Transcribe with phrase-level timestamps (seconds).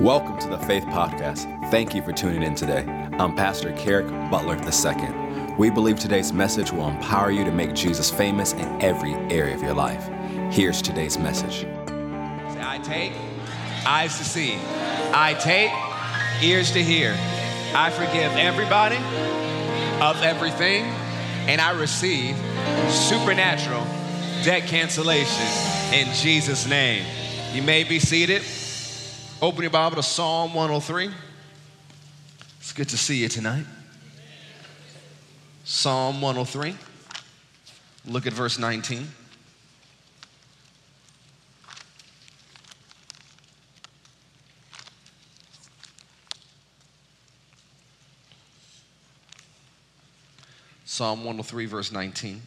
[0.00, 1.70] Welcome to the Faith Podcast.
[1.70, 2.84] Thank you for tuning in today.
[3.18, 5.54] I'm Pastor Kerrick Butler II.
[5.56, 9.62] We believe today's message will empower you to make Jesus famous in every area of
[9.62, 10.06] your life.
[10.52, 11.64] Here's today's message.
[12.60, 13.14] I take
[13.86, 14.58] eyes to see,
[15.14, 15.72] I take
[16.46, 17.16] ears to hear.
[17.74, 18.98] I forgive everybody
[20.04, 20.84] of everything,
[21.48, 22.36] and I receive
[22.90, 23.84] supernatural
[24.44, 25.46] debt cancellation
[25.94, 27.06] in Jesus' name.
[27.54, 28.42] You may be seated.
[29.42, 31.10] Open your Bible to Psalm 103.
[32.58, 33.66] It's good to see you tonight.
[35.64, 36.74] Psalm 103.
[38.06, 39.06] Look at verse 19.
[50.86, 52.40] Psalm 103, verse 19.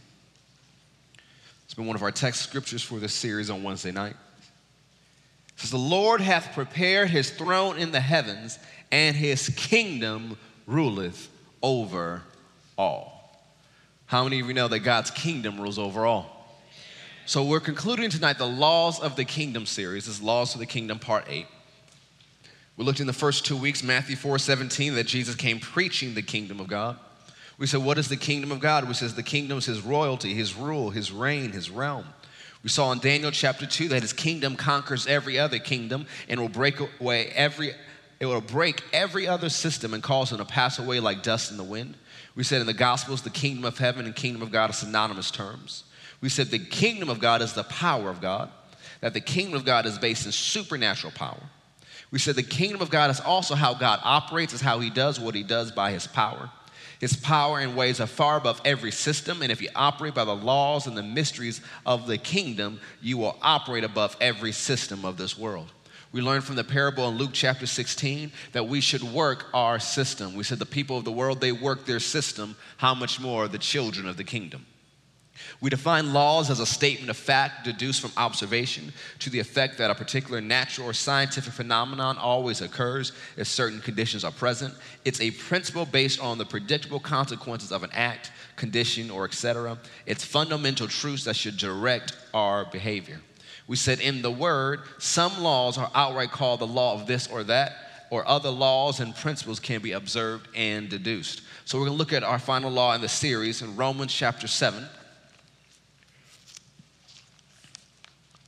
[1.65, 4.15] It's been one of our text scriptures for this series on Wednesday night.
[5.59, 8.57] Says, The Lord hath prepared his throne in the heavens,
[8.91, 11.29] and his kingdom ruleth
[11.62, 12.24] over
[12.77, 13.43] all.
[14.05, 16.35] How many of you know that God's kingdom rules over all?
[17.26, 20.05] So we're concluding tonight the Laws of the Kingdom series.
[20.05, 21.46] This is Laws of the Kingdom, part eight.
[22.77, 26.21] We looked in the first two weeks, Matthew 4 17, that Jesus came preaching the
[26.21, 26.98] kingdom of God.
[27.57, 28.88] We said, What is the kingdom of God?
[28.88, 32.05] We says the kingdom is his royalty, his rule, his reign, his realm.
[32.63, 36.49] We saw in Daniel chapter 2 that his kingdom conquers every other kingdom and will
[36.49, 37.74] break away every
[38.20, 41.57] it will break every other system and cause them to pass away like dust in
[41.57, 41.96] the wind.
[42.35, 45.32] We said in the Gospels, the kingdom of heaven and kingdom of God are synonymous
[45.32, 45.85] terms.
[46.20, 48.49] We said the kingdom of God is the power of God,
[48.99, 51.41] that the kingdom of God is based in supernatural power.
[52.12, 55.18] We said the kingdom of God is also how God operates, is how he does
[55.18, 56.49] what he does by his power.
[56.99, 60.35] His power and ways are far above every system, and if you operate by the
[60.35, 65.38] laws and the mysteries of the kingdom, you will operate above every system of this
[65.38, 65.72] world.
[66.11, 70.35] We learned from the parable in Luke chapter 16 that we should work our system.
[70.35, 72.55] We said the people of the world, they work their system.
[72.77, 74.65] How much more the children of the kingdom?
[75.61, 79.91] We define laws as a statement of fact deduced from observation to the effect that
[79.91, 84.73] a particular natural or scientific phenomenon always occurs if certain conditions are present.
[85.03, 89.77] It's a principle based on the predictable consequences of an act, condition, or etc.
[90.05, 93.19] It's fundamental truths that should direct our behavior.
[93.67, 97.44] We said in the word, some laws are outright called the law of this or
[97.44, 97.73] that,
[98.09, 101.41] or other laws and principles can be observed and deduced.
[101.66, 104.47] So we're going to look at our final law in the series in Romans chapter
[104.47, 104.85] 7.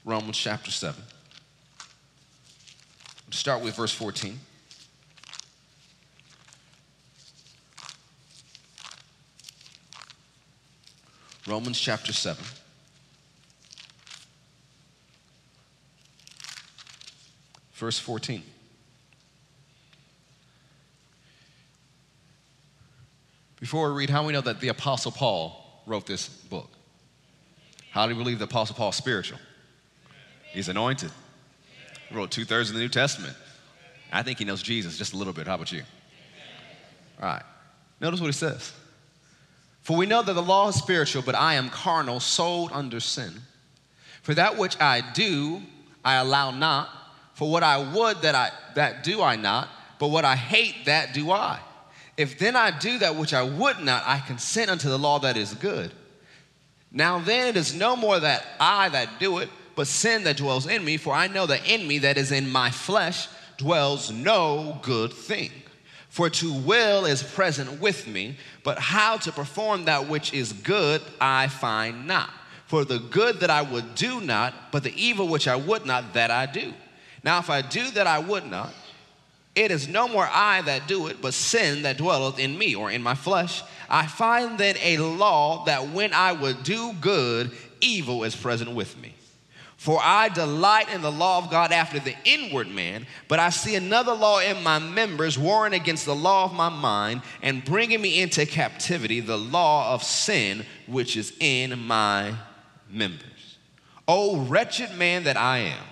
[0.04, 1.02] Romans chapter 7.
[3.28, 4.40] Let's start with verse 14.
[11.48, 12.44] Romans chapter 7.
[17.74, 18.44] Verse 14.
[23.60, 26.70] Before we read, how do we know that the Apostle Paul wrote this book?
[27.92, 29.40] How do we believe the Apostle Paul spiritual?
[30.54, 31.12] He's anointed.
[32.10, 33.36] He wrote two thirds of the New Testament.
[34.12, 35.48] I think he knows Jesus just a little bit.
[35.48, 35.84] How about you?
[37.22, 37.44] All right.
[38.00, 38.74] Notice what he says.
[39.82, 43.34] For we know that the law is spiritual, but I am carnal, sold under sin.
[44.22, 45.62] For that which I do,
[46.04, 46.90] I allow not.
[47.34, 49.70] For what I would that I that do I not,
[50.00, 51.60] but what I hate that do I.
[52.18, 55.38] If then I do that which I would not, I consent unto the law that
[55.38, 55.92] is good.
[56.92, 60.68] Now then it is no more that I that do it, but sin that dwells
[60.68, 63.28] in me, for I know that in me, that is in my flesh,
[63.58, 65.52] dwells no good thing.
[66.10, 71.02] For to will is present with me, but how to perform that which is good
[71.22, 72.30] I find not.
[72.66, 76.14] For the good that I would do not, but the evil which I would not,
[76.14, 76.74] that I do.
[77.24, 78.74] Now, if I do that I would not,
[79.56, 82.90] it is no more I that do it, but sin that dwelleth in me or
[82.90, 83.64] in my flesh.
[83.90, 87.52] I find then a law that when I would do good,
[87.82, 89.14] evil is present with me.
[89.82, 93.74] For I delight in the law of God after the inward man, but I see
[93.74, 98.22] another law in my members, warring against the law of my mind, and bringing me
[98.22, 102.36] into captivity, the law of sin which is in my
[102.92, 103.58] members.
[104.08, 105.84] O wretched man that I am,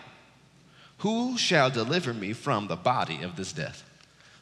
[1.00, 3.84] who shall deliver me from the body of this death?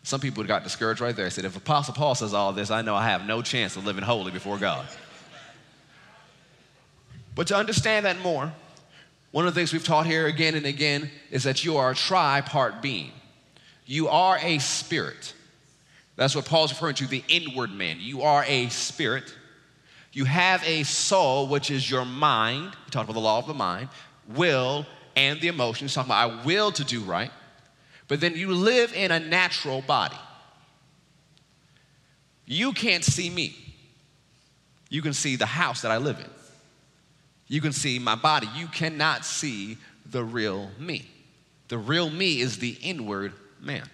[0.04, 1.26] Some people got discouraged right there.
[1.26, 3.86] I said, if Apostle Paul says all this, I know I have no chance of
[3.86, 4.86] living holy before God.
[7.34, 8.52] But to understand that more,
[9.32, 11.94] one of the things we've taught here again and again is that you are a
[11.94, 13.12] tripart being.
[13.86, 15.34] You are a spirit.
[16.16, 17.98] That's what Paul's referring to, the inward man.
[18.00, 19.36] You are a spirit.
[20.14, 22.76] You have a soul, which is your mind.
[22.86, 23.90] We talked about the law of the mind,
[24.30, 24.86] will,
[25.16, 25.94] and the emotions.
[25.94, 27.32] Talking about I will to do right.
[28.08, 30.18] but then you live in a natural body.
[32.46, 33.56] You can't see me.
[34.90, 36.30] You can see the house that I live in.
[37.48, 38.48] You can see my body.
[38.56, 41.10] You cannot see the real me.
[41.70, 43.88] The real me is the inward man.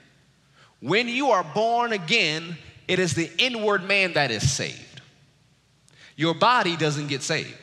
[0.80, 2.58] When you are born again,
[2.88, 5.02] it is the inward man that is saved.
[6.16, 7.56] Your body doesn't get saved.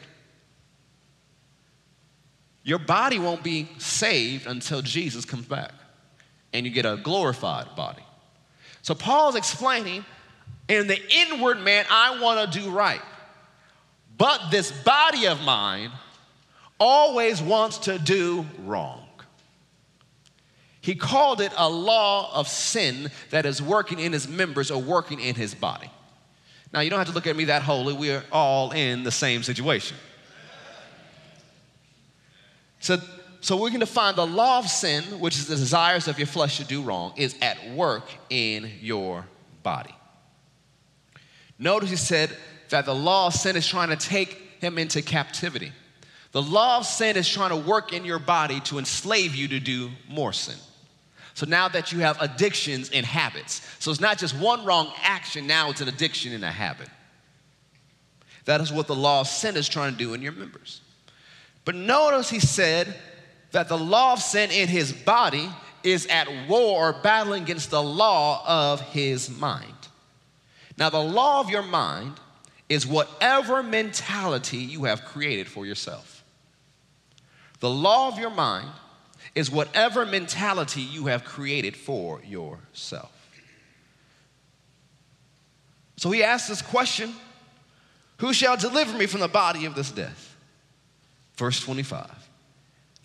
[2.62, 5.72] Your body won't be saved until Jesus comes back
[6.52, 8.02] and you get a glorified body.
[8.82, 10.04] So Paul's explaining
[10.68, 13.00] in the inward man, I want to do right.
[14.20, 15.90] But this body of mine
[16.78, 19.06] always wants to do wrong.
[20.82, 25.20] He called it a law of sin that is working in his members or working
[25.20, 25.90] in his body.
[26.70, 27.94] Now, you don't have to look at me that holy.
[27.94, 29.96] We are all in the same situation.
[32.80, 32.98] So,
[33.40, 36.58] so going to find the law of sin, which is the desires of your flesh
[36.58, 39.24] to do wrong, is at work in your
[39.62, 39.94] body.
[41.58, 42.36] Notice he said
[42.70, 45.72] that the law of sin is trying to take him into captivity.
[46.32, 49.60] The law of sin is trying to work in your body to enslave you to
[49.60, 50.56] do more sin.
[51.34, 55.46] So now that you have addictions and habits, so it's not just one wrong action,
[55.46, 56.88] now it's an addiction and a habit.
[58.44, 60.80] That is what the law of sin is trying to do in your members.
[61.64, 62.94] But notice he said
[63.52, 65.48] that the law of sin in his body
[65.82, 69.74] is at war, battling against the law of his mind.
[70.76, 72.18] Now, the law of your mind
[72.70, 76.24] is whatever mentality you have created for yourself.
[77.58, 78.70] The law of your mind
[79.34, 83.12] is whatever mentality you have created for yourself.
[85.96, 87.12] So he asks this question
[88.18, 90.36] Who shall deliver me from the body of this death?
[91.36, 92.08] Verse 25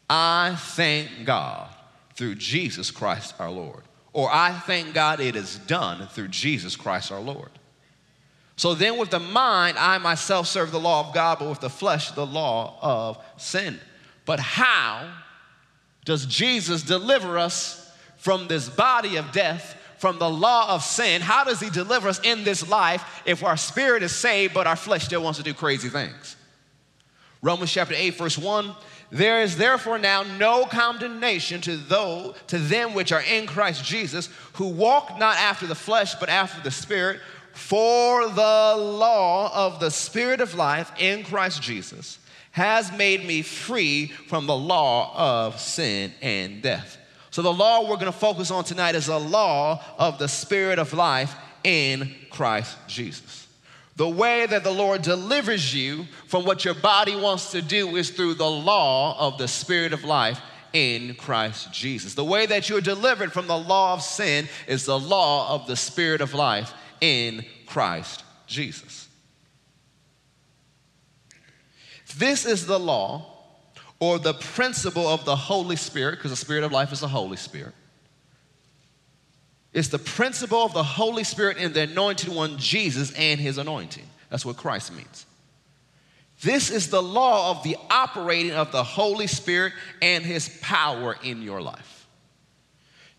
[0.10, 1.70] I thank God
[2.14, 3.82] through Jesus Christ our Lord.
[4.14, 7.50] Or I thank God it is done through Jesus Christ our Lord.
[8.58, 11.70] So then, with the mind, I myself serve the law of God, but with the
[11.70, 13.80] flesh, the law of sin.
[14.26, 15.12] But how
[16.06, 21.22] does Jesus deliver us from this body of death, from the law of sin?
[21.22, 24.76] How does He deliver us in this life if our spirit is saved, but our
[24.76, 26.38] flesh still wants to do crazy things?
[27.42, 28.74] Romans chapter 8, verse 1
[29.12, 34.30] There is therefore now no condemnation to, those, to them which are in Christ Jesus,
[34.54, 37.20] who walk not after the flesh, but after the Spirit.
[37.56, 42.20] For the law of the Spirit of life in Christ Jesus
[42.52, 46.98] has made me free from the law of sin and death.
[47.32, 50.80] So, the law we're going to focus on tonight is the law of the Spirit
[50.80, 53.48] of life in Christ Jesus.
[53.96, 58.10] The way that the Lord delivers you from what your body wants to do is
[58.10, 60.42] through the law of the Spirit of life
[60.74, 62.16] in Christ Jesus.
[62.16, 65.78] The way that you're delivered from the law of sin is the law of the
[65.78, 69.08] Spirit of life in Christ Jesus.
[72.18, 73.26] This is the law
[74.00, 77.38] or the principle of the Holy Spirit, because the Spirit of life is the Holy
[77.38, 77.74] Spirit.
[79.74, 84.06] It's the principle of the Holy Spirit in the anointed one, Jesus, and his anointing.
[84.30, 85.26] That's what Christ means.
[86.42, 91.42] This is the law of the operating of the Holy Spirit and his power in
[91.42, 91.95] your life.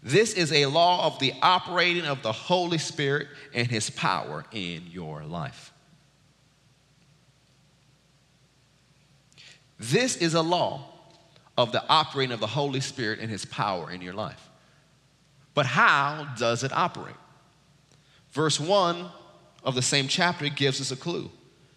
[0.02, 4.82] This is a law of the operating of the Holy Spirit and his power in
[4.90, 5.72] your life.
[9.78, 10.86] This is a law
[11.56, 14.48] of the operating of the Holy Spirit and His power in your life.
[15.54, 17.16] But how does it operate?
[18.32, 19.06] Verse 1
[19.64, 21.30] of the same chapter gives us a clue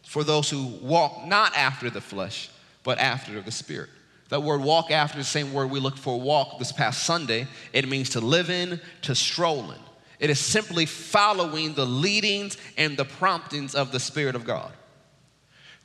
[0.03, 2.49] for those who walk not after the flesh,
[2.83, 3.89] but after the Spirit.
[4.29, 7.47] That word walk after the same word we looked for walk this past Sunday.
[7.73, 9.79] It means to live in, to stroll in.
[10.19, 14.71] It is simply following the leadings and the promptings of the Spirit of God.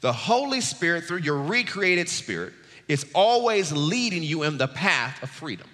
[0.00, 2.52] The Holy Spirit, through your recreated spirit,
[2.88, 5.68] is always leading you in the path of freedom.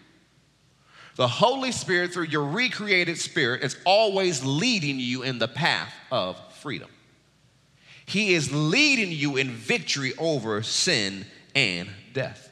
[1.17, 6.39] The Holy Spirit, through your recreated spirit, is always leading you in the path of
[6.55, 6.89] freedom.
[8.07, 12.50] He is leading you in victory over sin and death.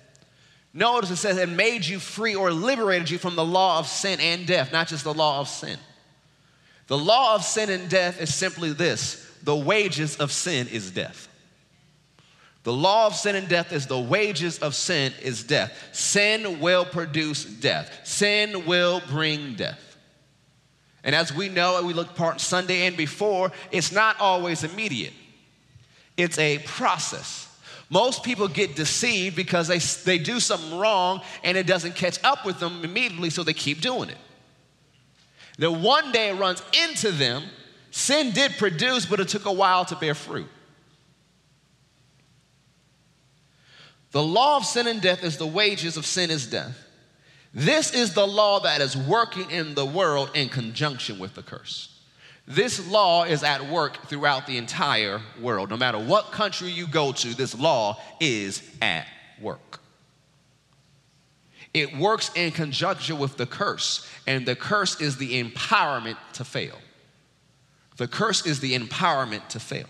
[0.79, 4.21] Notice it says it made you free or liberated you from the law of sin
[4.21, 5.77] and death, not just the law of sin.
[6.87, 11.27] The law of sin and death is simply this the wages of sin is death.
[12.63, 15.89] The law of sin and death is the wages of sin is death.
[15.91, 17.91] Sin will produce death.
[18.05, 19.97] Sin will bring death.
[21.03, 25.15] And as we know, and we looked part Sunday and before, it's not always immediate.
[26.17, 27.48] It's a process.
[27.91, 32.45] Most people get deceived because they, they do something wrong and it doesn't catch up
[32.45, 34.19] with them immediately, so they keep doing it.
[35.59, 37.45] that one day it runs into them.
[37.91, 40.49] Sin did produce, but it took a while to bear fruit.
[44.11, 46.79] The law of sin and death is the wages of sin is death.
[47.55, 51.98] This is the law that is working in the world in conjunction with the curse.
[52.49, 55.69] This law is at work throughout the entire world.
[55.69, 59.07] No matter what country you go to, this law is at
[59.39, 59.81] work.
[61.75, 66.79] It works in conjunction with the curse, and the curse is the empowerment to fail.
[67.99, 69.87] The curse is the empowerment to fail.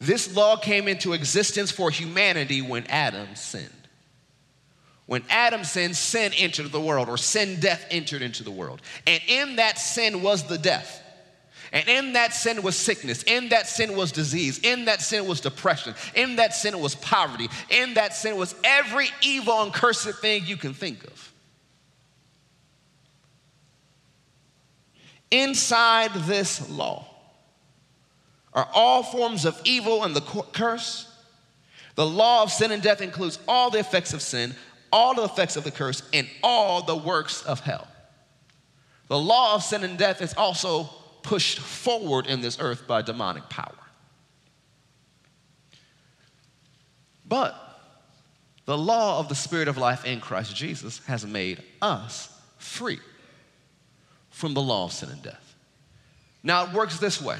[0.00, 3.70] This law came into existence for humanity when Adam sinned.
[5.06, 8.82] When Adam sinned, sin entered the world, or sin, death entered into the world.
[9.06, 11.02] And in that sin was the death.
[11.72, 13.22] And in that sin was sickness.
[13.24, 14.58] In that sin was disease.
[14.60, 15.94] In that sin was depression.
[16.14, 17.48] In that sin was poverty.
[17.70, 21.32] In that sin was every evil and cursed thing you can think of.
[25.30, 27.06] Inside this law
[28.52, 31.12] are all forms of evil and the curse.
[31.96, 34.54] The law of sin and death includes all the effects of sin,
[34.96, 37.86] all the effects of the curse, and all the works of hell.
[39.08, 40.84] The law of sin and death is also
[41.22, 43.74] pushed forward in this earth by demonic power.
[47.28, 47.54] But
[48.64, 52.98] the law of the Spirit of life in Christ Jesus has made us free
[54.30, 55.54] from the law of sin and death.
[56.42, 57.36] Now it works this way.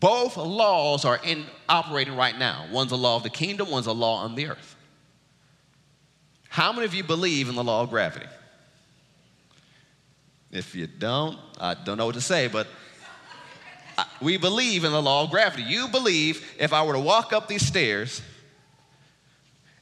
[0.00, 2.66] Both laws are in operating right now.
[2.72, 4.75] One's a law of the kingdom, one's a law on the earth.
[6.56, 8.24] How many of you believe in the law of gravity?
[10.50, 12.66] If you don't, I don't know what to say, but
[14.22, 15.64] we believe in the law of gravity.
[15.64, 18.22] You believe if I were to walk up these stairs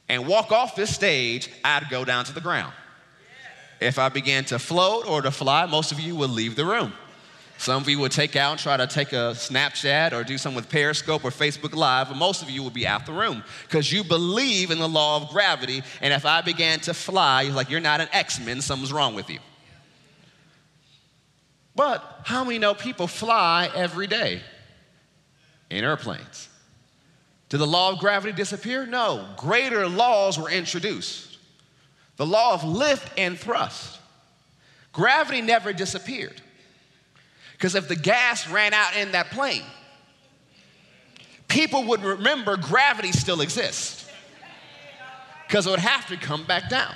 [0.09, 2.73] and walk off this stage, I'd go down to the ground.
[3.79, 6.91] If I began to float or to fly, most of you would leave the room.
[7.57, 10.57] Some of you would take out and try to take a Snapchat or do something
[10.57, 13.91] with Periscope or Facebook Live, but most of you would be out the room because
[13.91, 15.81] you believe in the law of gravity.
[16.01, 19.15] And if I began to fly, you're like, you're not an X Men, something's wrong
[19.15, 19.39] with you.
[21.75, 24.41] But how many know people fly every day
[25.69, 26.49] in airplanes?
[27.49, 28.85] Did the law of gravity disappear?
[28.85, 29.27] No.
[29.37, 31.37] Greater laws were introduced.
[32.17, 33.99] The law of lift and thrust.
[34.93, 36.41] Gravity never disappeared.
[37.55, 39.63] Because if the gas ran out in that plane,
[41.47, 44.05] people would remember gravity still exists.
[45.47, 46.93] Because it would have to come back down.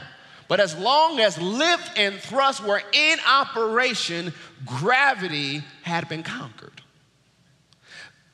[0.50, 4.34] But as long as lift and thrust were in operation,
[4.66, 6.82] gravity had been conquered.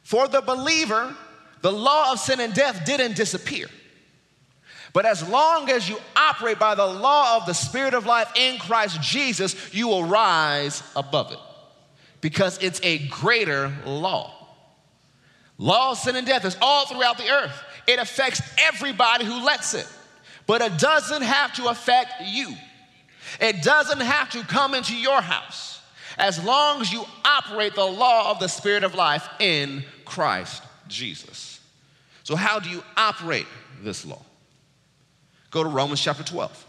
[0.02, 1.16] For the believer,
[1.62, 3.68] the law of sin and death didn't disappear.
[4.94, 8.58] But as long as you operate by the law of the Spirit of life in
[8.58, 11.40] Christ Jesus, you will rise above it
[12.26, 14.34] because it's a greater law.
[15.60, 17.56] Law sin and death is all throughout the earth.
[17.86, 19.88] It affects everybody who lets it,
[20.48, 22.52] but it doesn't have to affect you.
[23.40, 25.84] It doesn't have to come into your house
[26.18, 31.60] as long as you operate the law of the Spirit of life in Christ Jesus.
[32.24, 33.46] So, how do you operate
[33.84, 34.24] this law?
[35.52, 36.65] Go to Romans chapter 12.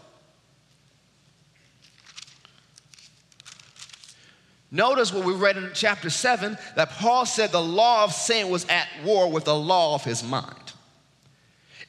[4.69, 8.65] Notice what we read in chapter 7 that Paul said the law of sin was
[8.67, 10.73] at war with the law of his mind.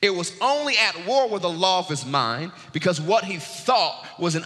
[0.00, 4.06] It was only at war with the law of his mind because what he thought
[4.18, 4.44] was an,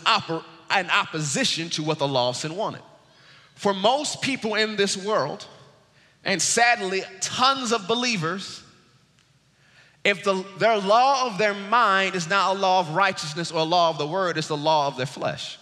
[0.71, 2.81] an opposition to what the law of sin wanted.
[3.55, 5.47] For most people in this world,
[6.25, 8.62] and sadly, tons of believers,
[10.05, 13.65] if the, their law of their mind is not a law of righteousness or a
[13.65, 15.59] law of the word, it's the law of their flesh.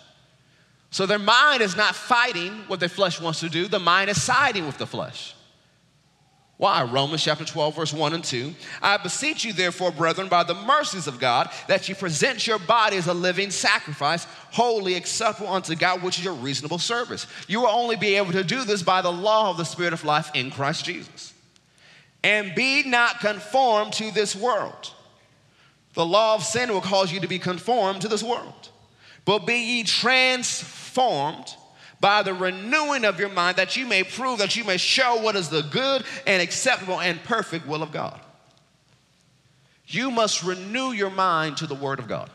[0.90, 4.20] So their mind is not fighting what their flesh wants to do, the mind is
[4.20, 5.34] siding with the flesh.
[6.56, 6.82] Why?
[6.82, 8.52] Romans chapter 12, verse 1 and 2.
[8.82, 12.98] I beseech you, therefore, brethren, by the mercies of God, that you present your body
[12.98, 17.26] as a living sacrifice, holy, acceptable unto God, which is your reasonable service.
[17.48, 20.04] You will only be able to do this by the law of the Spirit of
[20.04, 21.32] life in Christ Jesus.
[22.22, 24.92] And be not conformed to this world.
[25.94, 28.68] The law of sin will cause you to be conformed to this world.
[29.24, 31.56] But be ye transformed formed
[32.00, 35.36] by the renewing of your mind that you may prove that you may show what
[35.36, 38.18] is the good and acceptable and perfect will of God.
[39.86, 42.30] You must renew your mind to the Word of God.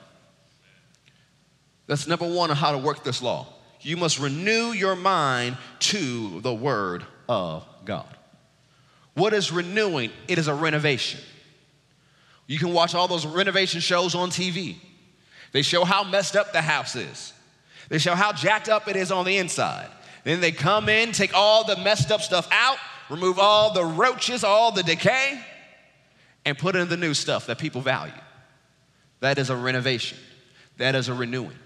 [1.87, 3.47] That's number one on how to work this law.
[3.81, 8.07] You must renew your mind to the Word of God.
[9.13, 10.11] What is renewing?
[10.27, 11.21] It is a renovation.
[12.47, 14.75] You can watch all those renovation shows on TV.
[15.51, 17.33] They show how messed up the house is.
[17.89, 19.89] They show how jacked up it is on the inside.
[20.23, 22.77] Then they come in, take all the messed up stuff out,
[23.09, 25.39] remove all the roaches, all the decay,
[26.45, 28.13] and put in the new stuff that people value.
[29.19, 30.17] That is a renovation,
[30.77, 31.57] that is a renewing.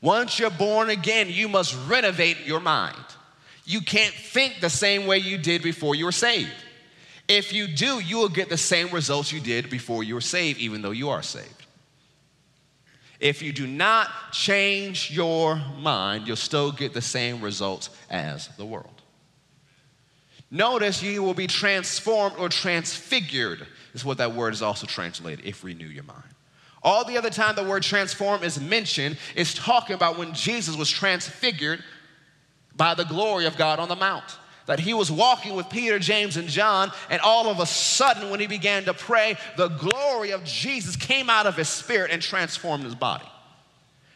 [0.00, 2.96] Once you're born again, you must renovate your mind.
[3.64, 6.52] You can't think the same way you did before you were saved.
[7.28, 10.58] If you do, you will get the same results you did before you were saved,
[10.60, 11.57] even though you are saved.
[13.20, 18.64] If you do not change your mind, you'll still get the same results as the
[18.64, 19.02] world.
[20.50, 25.64] Notice you will be transformed or transfigured, is what that word is also translated, if
[25.64, 26.22] renew your mind.
[26.82, 30.88] All the other time the word transform is mentioned is talking about when Jesus was
[30.88, 31.82] transfigured
[32.76, 34.38] by the glory of God on the mount.
[34.68, 38.38] That he was walking with Peter, James, and John, and all of a sudden, when
[38.38, 42.84] he began to pray, the glory of Jesus came out of his spirit and transformed
[42.84, 43.24] his body.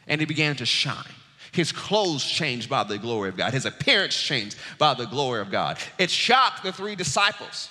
[0.07, 1.15] And he began to shine.
[1.53, 3.55] His clothes changed by the glory of God.
[3.55, 5.79] His appearance changed by the glory of God.
[5.97, 7.71] It shocked the three disciples.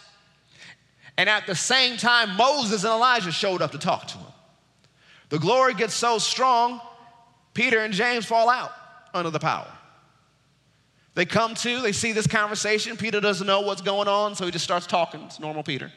[1.17, 4.33] And at the same time, Moses and Elijah showed up to talk to him.
[5.29, 6.81] The glory gets so strong,
[7.53, 8.71] Peter and James fall out
[9.13, 9.71] under the power.
[11.13, 12.95] They come to, they see this conversation.
[12.95, 15.21] Peter doesn't know what's going on, so he just starts talking.
[15.23, 15.91] It's normal Peter.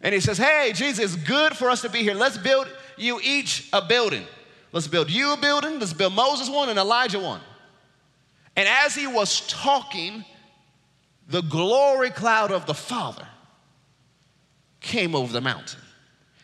[0.00, 2.14] And he says, Hey, Jesus, it's good for us to be here.
[2.14, 4.24] Let's build you each a building.
[4.72, 5.80] Let's build you a building.
[5.80, 7.40] Let's build Moses one and Elijah one.
[8.54, 10.24] And as he was talking,
[11.28, 13.26] the glory cloud of the Father
[14.80, 15.80] came over the mountain.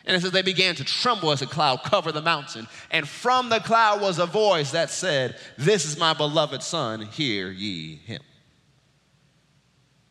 [0.06, 2.68] And it says they began to tremble as a cloud covered the mountain.
[2.90, 7.50] And from the cloud was a voice that said, This is my beloved Son, hear
[7.50, 8.20] ye him.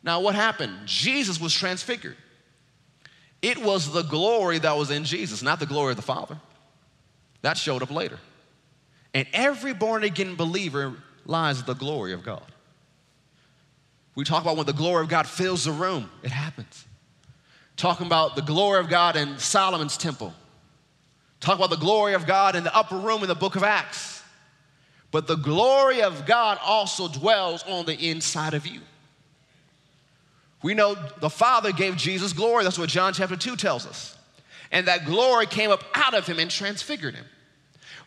[0.01, 0.73] Now, what happened?
[0.85, 2.17] Jesus was transfigured.
[3.41, 6.39] It was the glory that was in Jesus, not the glory of the Father.
[7.41, 8.19] That showed up later.
[9.13, 12.43] And every born again believer lies the glory of God.
[14.15, 16.85] We talk about when the glory of God fills the room, it happens
[17.83, 20.33] talking about the glory of God in Solomon's temple,
[21.41, 24.23] talk about the glory of God in the upper room in the book of Acts.
[25.11, 28.79] But the glory of God also dwells on the inside of you.
[30.61, 32.63] We know the Father gave Jesus glory.
[32.63, 34.17] That's what John chapter 2 tells us.
[34.71, 37.25] And that glory came up out of him and transfigured him.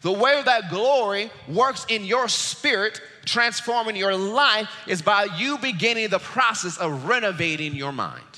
[0.01, 6.09] The way that glory works in your spirit, transforming your life, is by you beginning
[6.09, 8.36] the process of renovating your mind.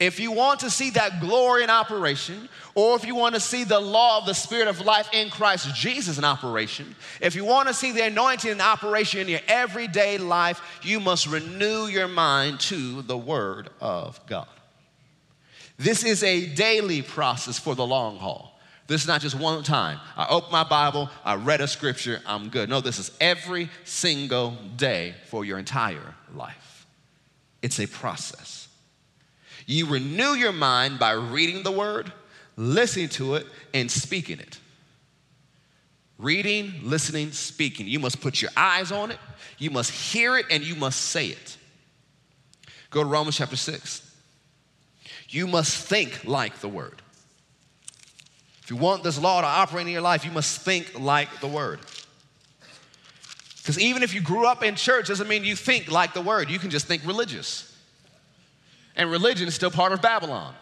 [0.00, 3.64] If you want to see that glory in operation, or if you want to see
[3.64, 7.68] the law of the Spirit of life in Christ Jesus in operation, if you want
[7.68, 12.60] to see the anointing in operation in your everyday life, you must renew your mind
[12.60, 14.48] to the Word of God.
[15.76, 18.58] This is a daily process for the long haul.
[18.86, 20.00] This is not just one time.
[20.16, 22.70] I open my Bible, I read a scripture, I'm good.
[22.70, 26.86] No, this is every single day for your entire life.
[27.60, 28.59] It's a process.
[29.70, 32.12] You renew your mind by reading the word,
[32.56, 34.58] listening to it, and speaking it.
[36.18, 37.86] Reading, listening, speaking.
[37.86, 39.18] You must put your eyes on it,
[39.58, 41.56] you must hear it, and you must say it.
[42.90, 44.12] Go to Romans chapter 6.
[45.28, 47.00] You must think like the word.
[48.64, 51.46] If you want this law to operate in your life, you must think like the
[51.46, 51.78] word.
[53.58, 56.50] Because even if you grew up in church, doesn't mean you think like the word.
[56.50, 57.69] You can just think religious
[59.00, 60.54] and religion is still part of Babylon.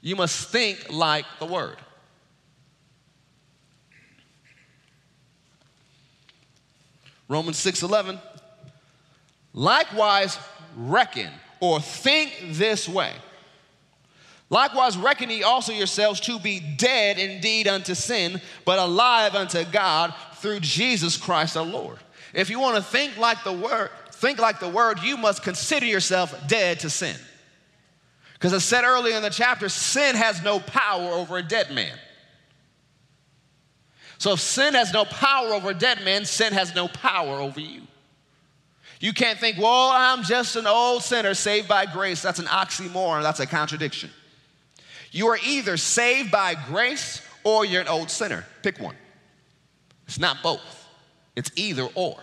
[0.00, 1.76] You must think like the word.
[7.28, 8.18] Romans 6:11
[9.52, 10.38] Likewise
[10.74, 13.12] reckon or think this way.
[14.48, 20.14] Likewise reckon ye also yourselves to be dead indeed unto sin, but alive unto God
[20.36, 21.98] through Jesus Christ our Lord.
[22.32, 25.86] If you want to think like the word, think like the word, you must consider
[25.86, 27.16] yourself dead to sin.
[28.34, 31.96] Because I said earlier in the chapter, sin has no power over a dead man.
[34.18, 37.60] So if sin has no power over a dead man, sin has no power over
[37.60, 37.82] you.
[39.00, 42.22] You can't think, well, I'm just an old sinner saved by grace.
[42.22, 44.10] That's an oxymoron, that's a contradiction.
[45.10, 48.46] You are either saved by grace or you're an old sinner.
[48.62, 48.96] Pick one.
[50.06, 50.86] It's not both,
[51.36, 52.16] it's either or.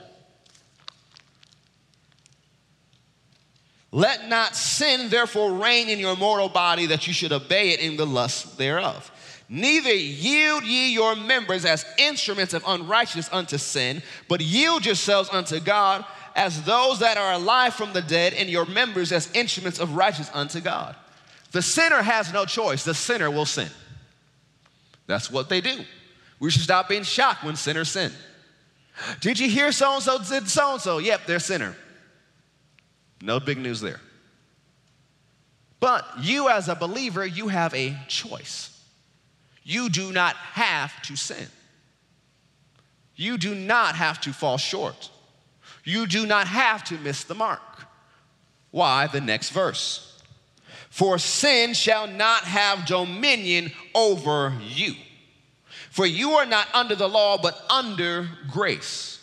[3.91, 7.97] Let not sin therefore reign in your mortal body that you should obey it in
[7.97, 9.11] the lust thereof.
[9.49, 15.59] Neither yield ye your members as instruments of unrighteousness unto sin, but yield yourselves unto
[15.59, 19.97] God as those that are alive from the dead, and your members as instruments of
[19.97, 20.95] righteousness unto God.
[21.51, 23.67] The sinner has no choice, the sinner will sin.
[25.07, 25.83] That's what they do.
[26.39, 28.13] We should stop being shocked when sinners sin.
[29.19, 30.99] Did you hear so and so did so and so?
[30.99, 31.75] Yep, they're sinner.
[33.21, 33.99] No big news there.
[35.79, 38.79] But you, as a believer, you have a choice.
[39.63, 41.47] You do not have to sin.
[43.15, 45.09] You do not have to fall short.
[45.83, 47.61] You do not have to miss the mark.
[48.71, 49.07] Why?
[49.07, 50.21] The next verse.
[50.89, 54.93] For sin shall not have dominion over you.
[55.89, 59.19] For you are not under the law, but under grace.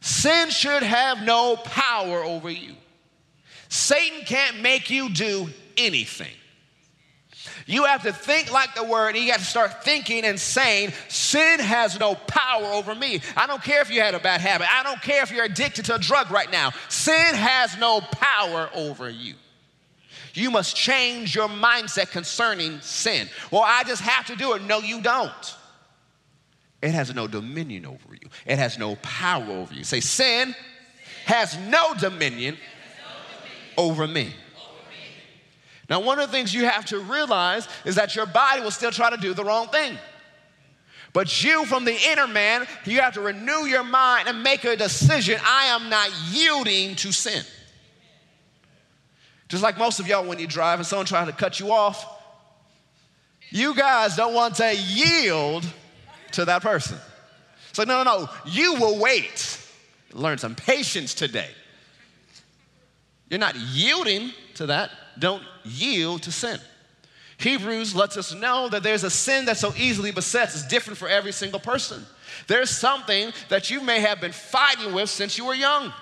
[0.00, 2.74] Sin should have no power over you.
[3.68, 6.32] Satan can't make you do anything.
[7.66, 9.10] You have to think like the word.
[9.10, 13.20] and You got to start thinking and saying, Sin has no power over me.
[13.36, 14.66] I don't care if you had a bad habit.
[14.70, 16.72] I don't care if you're addicted to a drug right now.
[16.88, 19.34] Sin has no power over you.
[20.32, 23.28] You must change your mindset concerning sin.
[23.50, 24.62] Well, I just have to do it.
[24.62, 25.56] No, you don't.
[26.80, 29.84] It has no dominion over you, it has no power over you.
[29.84, 30.54] Say, Sin
[31.26, 32.56] has no dominion
[33.78, 34.34] over me.
[35.88, 38.90] Now, one of the things you have to realize is that your body will still
[38.90, 39.96] try to do the wrong thing.
[41.14, 44.76] But you, from the inner man, you have to renew your mind and make a
[44.76, 47.42] decision I am not yielding to sin.
[49.48, 52.04] Just like most of y'all, when you drive and someone tries to cut you off,
[53.50, 55.64] you guys don't want to yield
[56.32, 56.98] to that person.
[57.70, 59.58] It's like, no, no, no, you will wait.
[60.12, 61.48] Learn some patience today.
[63.28, 64.90] You're not yielding to that.
[65.18, 66.58] Don't yield to sin.
[67.38, 70.54] Hebrews lets us know that there's a sin that so easily besets.
[70.54, 72.04] It's different for every single person.
[72.46, 75.92] There's something that you may have been fighting with since you were young.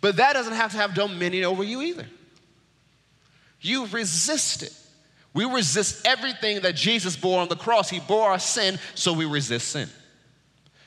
[0.00, 2.06] But that doesn't have to have dominion over you either.
[3.60, 4.72] You resist it.
[5.34, 7.88] We resist everything that Jesus bore on the cross.
[7.88, 9.88] He bore our sin, so we resist sin.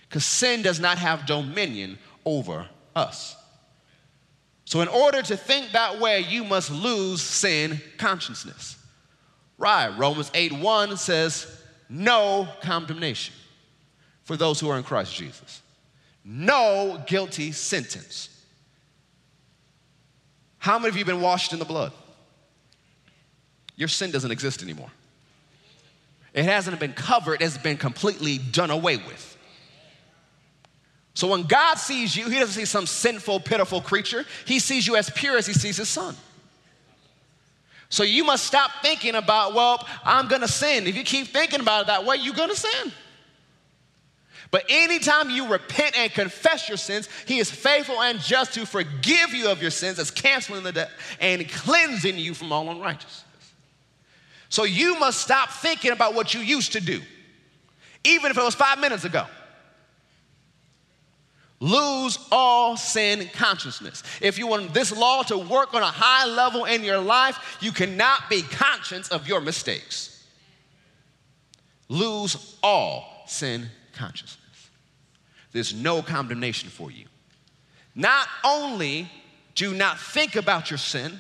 [0.07, 3.35] Because sin does not have dominion over us.
[4.71, 8.77] So, in order to think that way, you must lose sin consciousness.
[9.57, 11.45] Right, Romans 8 1 says,
[11.89, 13.35] No condemnation
[14.23, 15.61] for those who are in Christ Jesus.
[16.23, 18.29] No guilty sentence.
[20.57, 21.91] How many of you been washed in the blood?
[23.75, 24.91] Your sin doesn't exist anymore.
[26.33, 29.30] It hasn't been covered, it's been completely done away with.
[31.13, 34.25] So when God sees you, He doesn't see some sinful, pitiful creature.
[34.45, 36.15] He sees you as pure as He sees His Son.
[37.89, 40.87] So you must stop thinking about, well, I'm gonna sin.
[40.87, 42.91] If you keep thinking about it that way, you're gonna sin.
[44.49, 49.33] But anytime you repent and confess your sins, He is faithful and just to forgive
[49.33, 53.25] you of your sins, as canceling the debt and cleansing you from all unrighteousness.
[54.47, 57.01] So you must stop thinking about what you used to do,
[58.03, 59.25] even if it was five minutes ago
[61.61, 64.03] lose all sin consciousness.
[64.19, 67.71] If you want this law to work on a high level in your life, you
[67.71, 70.27] cannot be conscious of your mistakes.
[71.87, 74.37] Lose all sin consciousness.
[75.53, 77.05] There's no condemnation for you.
[77.93, 79.09] Not only
[79.53, 81.19] do not think about your sin,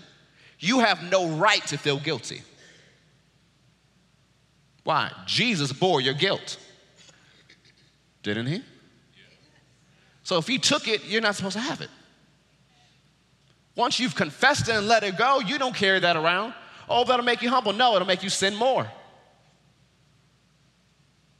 [0.59, 2.41] you have no right to feel guilty.
[4.83, 5.11] Why?
[5.27, 6.57] Jesus bore your guilt.
[8.23, 8.63] Didn't he?
[10.31, 11.89] So if you took it, you're not supposed to have it.
[13.75, 16.53] Once you've confessed it and let it go, you don't carry that around.
[16.87, 17.73] Oh, that'll make you humble.
[17.73, 18.89] No, it'll make you sin more.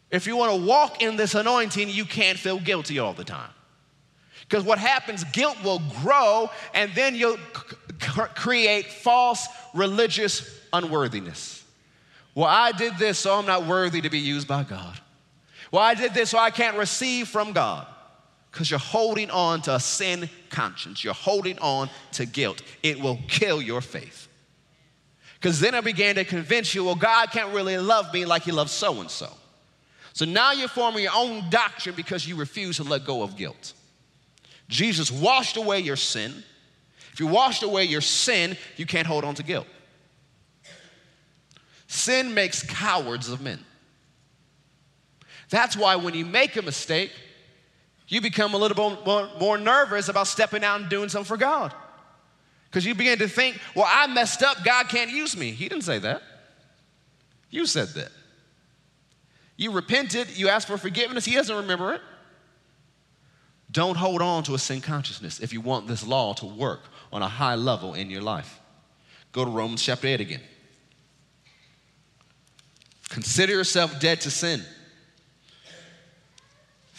[0.10, 3.52] If you want to walk in this anointing, you can't feel guilty all the time.
[4.42, 11.64] Because what happens, guilt will grow, and then you'll c- create false religious unworthiness.
[12.36, 15.00] Well, I did this, so I'm not worthy to be used by God.
[15.72, 17.88] Well, I did this, so I can't receive from God
[18.52, 21.04] because you're holding on to a sin conscience.
[21.04, 22.62] You're holding on to guilt.
[22.84, 24.28] It will kill your faith.
[25.36, 28.52] Because then I began to convince you, well, God can't really love me like he
[28.52, 29.30] loves so and so.
[30.14, 33.74] So now you're forming your own doctrine because you refuse to let go of guilt.
[34.68, 36.44] Jesus washed away your sin.
[37.14, 39.68] If you washed away your sin, you can't hold on to guilt.
[41.88, 43.60] Sin makes cowards of men.
[45.50, 47.12] That's why when you make a mistake,
[48.12, 51.74] you become a little more, more nervous about stepping out and doing something for God.
[52.70, 55.52] Because you begin to think, well, I messed up, God can't use me.
[55.52, 56.22] He didn't say that.
[57.50, 58.12] You said that.
[59.58, 62.02] You repented, you asked for forgiveness, He doesn't remember it.
[63.72, 67.22] Don't hold on to a sin consciousness if you want this law to work on
[67.22, 68.60] a high level in your life.
[69.32, 70.42] Go to Romans chapter 8 again.
[73.10, 74.62] Consider yourself dead to sin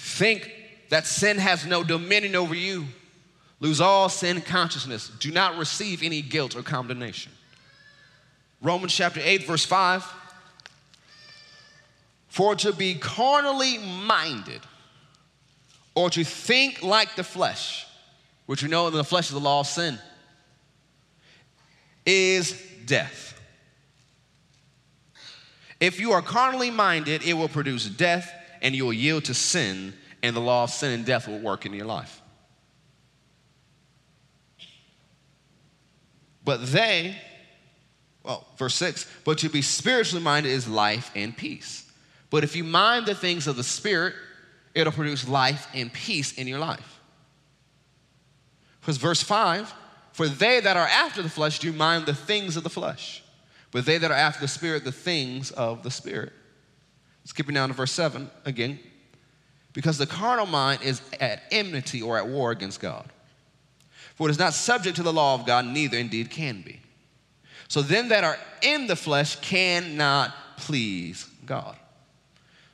[0.02, 0.52] Think
[0.92, 2.84] that sin has no dominion over you.
[3.60, 5.08] Lose all sin consciousness.
[5.20, 7.32] Do not receive any guilt or condemnation.
[8.60, 10.04] Romans chapter 8, verse 5.
[12.28, 14.60] For to be carnally minded,
[15.94, 17.86] or to think like the flesh,
[18.44, 19.98] which we know in the flesh is the law of sin,
[22.04, 22.52] is
[22.84, 23.40] death.
[25.80, 29.94] If you are carnally minded, it will produce death, and you will yield to sin,
[30.22, 32.20] and the law of sin and death will work in your life.
[36.44, 37.16] But they,
[38.22, 41.90] well, verse 6, but to be spiritually minded is life and peace.
[42.30, 44.14] But if you mind the things of the Spirit,
[44.74, 47.00] it'll produce life and peace in your life.
[48.80, 49.72] Because verse 5,
[50.12, 53.22] for they that are after the flesh do mind the things of the flesh,
[53.70, 56.32] but they that are after the Spirit, the things of the Spirit.
[57.24, 58.80] Skipping down to verse 7 again,
[59.72, 63.08] because the carnal mind is at enmity or at war against God.
[64.14, 66.80] For it is not subject to the law of God, neither indeed can be.
[67.68, 71.76] So then that are in the flesh cannot please God.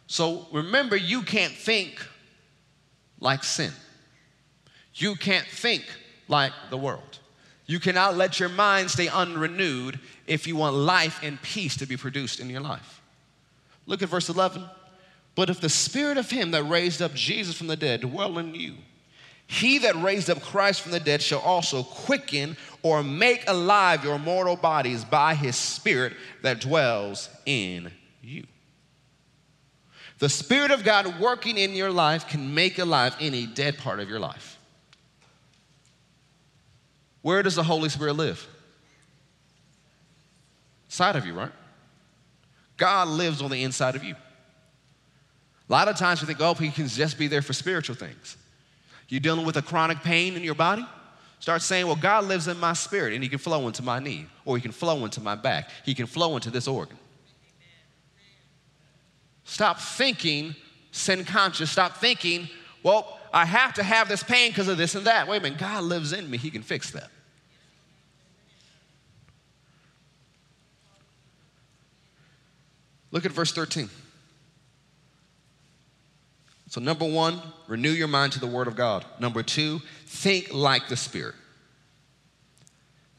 [0.08, 2.04] So remember, you can't think
[3.20, 3.72] like sin.
[4.94, 5.84] You can't think
[6.26, 7.18] like the world.
[7.66, 11.96] You cannot let your mind stay unrenewed if you want life and peace to be
[11.96, 13.02] produced in your life.
[13.86, 14.64] Look at verse 11.
[15.38, 18.56] But if the spirit of him that raised up Jesus from the dead dwell in
[18.56, 18.74] you,
[19.46, 24.18] he that raised up Christ from the dead shall also quicken or make alive your
[24.18, 28.48] mortal bodies by his spirit that dwells in you.
[30.18, 34.08] The Spirit of God working in your life can make alive any dead part of
[34.08, 34.58] your life.
[37.22, 38.44] Where does the Holy Spirit live?
[40.88, 41.52] Side of you, right?
[42.76, 44.16] God lives on the inside of you.
[45.68, 48.36] A lot of times we think, oh, he can just be there for spiritual things.
[49.08, 50.86] You're dealing with a chronic pain in your body?
[51.40, 54.26] Start saying, well, God lives in my spirit and he can flow into my knee,
[54.44, 56.98] or he can flow into my back, he can flow into this organ.
[59.44, 60.54] Stop thinking
[60.92, 61.70] sin conscious.
[61.70, 62.48] Stop thinking,
[62.82, 65.28] well, I have to have this pain because of this and that.
[65.28, 67.10] Wait a minute, God lives in me, He can fix that.
[73.10, 73.88] Look at verse 13.
[76.68, 79.04] So, number one, renew your mind to the Word of God.
[79.18, 81.34] Number two, think like the Spirit.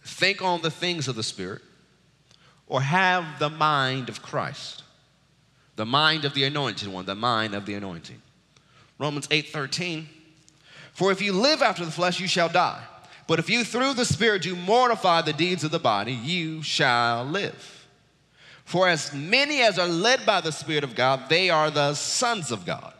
[0.03, 1.61] Think on the things of the Spirit
[2.67, 4.83] or have the mind of Christ
[5.79, 8.21] the mind of the anointed one, the mind of the anointing.
[8.97, 10.09] Romans 8 13.
[10.91, 12.83] For if you live after the flesh, you shall die.
[13.27, 17.23] But if you through the Spirit do mortify the deeds of the body, you shall
[17.23, 17.87] live.
[18.65, 22.51] For as many as are led by the Spirit of God, they are the sons
[22.51, 22.93] of God.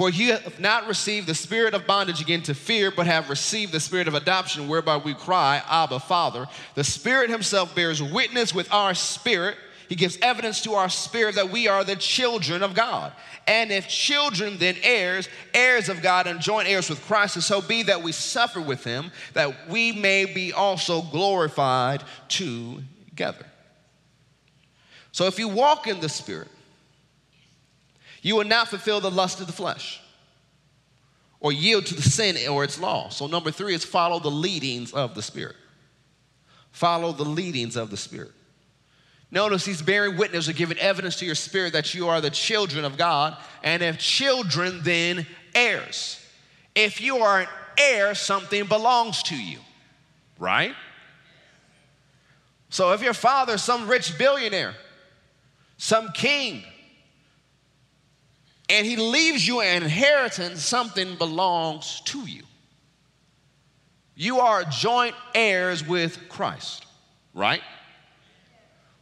[0.00, 3.70] For you have not received the spirit of bondage again to fear, but have received
[3.70, 6.46] the spirit of adoption, whereby we cry, Abba, Father.
[6.74, 9.58] The Spirit Himself bears witness with our spirit
[9.90, 13.12] he gives evidence to our spirit that we are the children of God.
[13.46, 17.60] And if children, then heirs, heirs of God, and joint heirs with Christ, and so
[17.60, 23.44] be that we suffer with him, that we may be also glorified together.
[25.12, 26.48] So if you walk in the Spirit,
[28.22, 30.00] you will not fulfill the lust of the flesh
[31.40, 33.08] or yield to the sin or its law.
[33.08, 35.56] So, number three is follow the leadings of the Spirit.
[36.70, 38.32] Follow the leadings of the Spirit.
[39.30, 42.84] Notice he's bearing witness or giving evidence to your spirit that you are the children
[42.84, 43.36] of God.
[43.62, 46.20] And if children, then heirs.
[46.74, 49.58] If you are an heir, something belongs to you,
[50.38, 50.74] right?
[52.70, 54.74] So if your father some rich billionaire,
[55.76, 56.64] some king,
[58.70, 62.44] and he leaves you an inheritance, something belongs to you.
[64.14, 66.86] You are joint heirs with Christ,
[67.34, 67.62] right?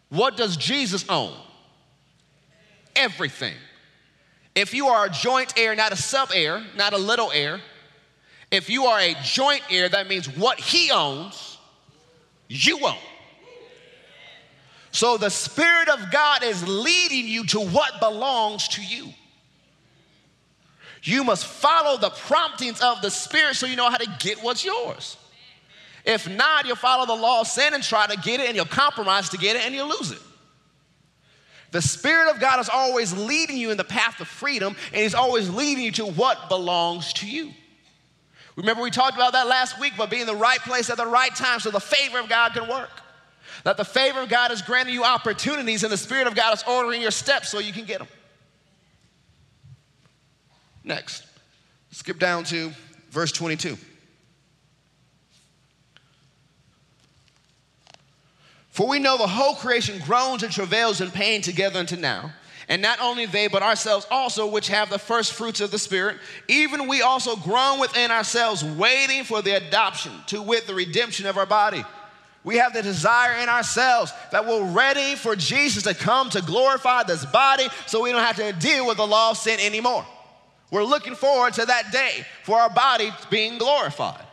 [0.08, 1.34] What does Jesus own?
[2.96, 3.54] Everything.
[4.54, 7.60] If you are a joint heir, not a sub heir, not a little heir,
[8.50, 11.58] if you are a joint heir, that means what he owns,
[12.48, 12.96] you own.
[14.92, 19.12] So the Spirit of God is leading you to what belongs to you.
[21.02, 24.64] You must follow the promptings of the Spirit so you know how to get what's
[24.64, 25.16] yours.
[26.04, 28.64] If not, you'll follow the law of sin and try to get it, and you'll
[28.64, 30.20] compromise to get it, and you'll lose it.
[31.70, 35.14] The Spirit of God is always leading you in the path of freedom, and He's
[35.14, 37.52] always leading you to what belongs to you.
[38.56, 41.06] Remember, we talked about that last week, but being in the right place at the
[41.06, 42.90] right time so the favor of God can work.
[43.64, 46.64] That the favor of God is granting you opportunities, and the Spirit of God is
[46.66, 48.08] ordering your steps so you can get them.
[50.88, 51.24] Next,
[51.90, 52.72] Skip down to
[53.10, 53.76] verse 22.
[58.70, 62.32] For we know the whole creation groans and travails in pain together unto now.
[62.68, 66.18] And not only they, but ourselves also, which have the first fruits of the Spirit,
[66.48, 71.38] even we also groan within ourselves, waiting for the adoption, to wit, the redemption of
[71.38, 71.82] our body.
[72.44, 77.04] We have the desire in ourselves that we're ready for Jesus to come to glorify
[77.04, 80.06] this body so we don't have to deal with the law of sin anymore.
[80.70, 84.24] We're looking forward to that day for our body being glorified.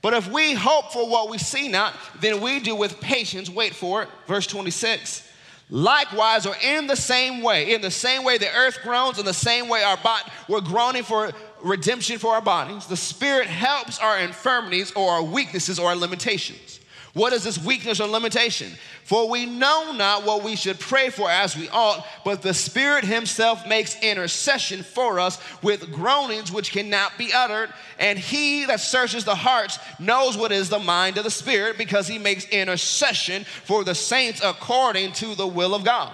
[0.00, 3.74] But if we hope for what we see not, then we do with patience wait
[3.74, 4.08] for it.
[4.26, 5.24] Verse 26.
[5.70, 9.34] Likewise, or in the same way, in the same way the earth groans, in the
[9.34, 11.30] same way our body, we're groaning for
[11.62, 12.86] redemption for our bodies.
[12.86, 16.80] The Spirit helps our infirmities or our weaknesses or our limitations.
[17.18, 18.70] What is this weakness or limitation?
[19.02, 23.02] For we know not what we should pray for as we ought, but the Spirit
[23.02, 27.72] Himself makes intercession for us with groanings which cannot be uttered.
[27.98, 32.06] And He that searches the hearts knows what is the mind of the Spirit, because
[32.06, 36.12] He makes intercession for the saints according to the will of God.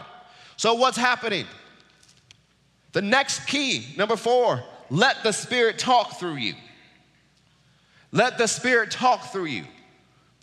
[0.57, 1.45] So, what's happening?
[2.93, 6.55] The next key, number four, let the Spirit talk through you.
[8.11, 9.65] Let the Spirit talk through you.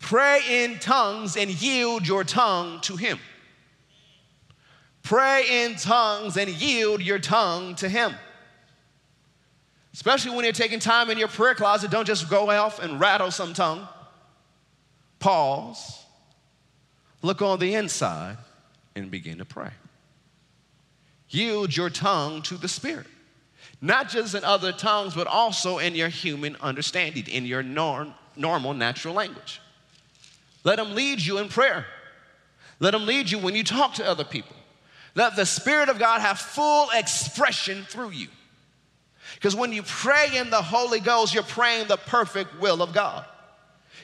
[0.02, 3.18] Pray in tongues and yield your tongue to Him.
[5.02, 8.12] Pray in tongues and yield your tongue to Him.
[9.94, 13.30] Especially when you're taking time in your prayer closet, don't just go off and rattle
[13.30, 13.86] some tongue.
[15.20, 16.04] Pause,
[17.22, 18.38] look on the inside,
[18.96, 19.70] and begin to pray.
[21.28, 23.06] Yield your tongue to the Spirit,
[23.80, 28.74] not just in other tongues, but also in your human understanding, in your norm, normal
[28.74, 29.61] natural language.
[30.64, 31.86] Let Him lead you in prayer.
[32.80, 34.56] Let Him lead you when you talk to other people.
[35.14, 38.28] Let the Spirit of God have full expression through you.
[39.34, 43.24] Because when you pray in the Holy Ghost, you're praying the perfect will of God.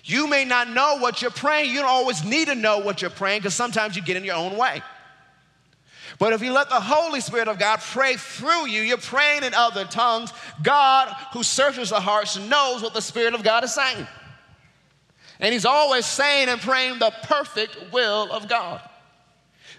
[0.05, 1.71] You may not know what you're praying.
[1.71, 4.37] You don't always need to know what you're praying because sometimes you get in your
[4.37, 4.83] own way.
[6.19, 9.55] But if you let the Holy Spirit of God pray through you, you're praying in
[9.55, 10.33] other tongues.
[10.63, 14.07] God, who searches the hearts, knows what the Spirit of God is saying.
[15.41, 18.81] And he's always saying and praying the perfect will of God.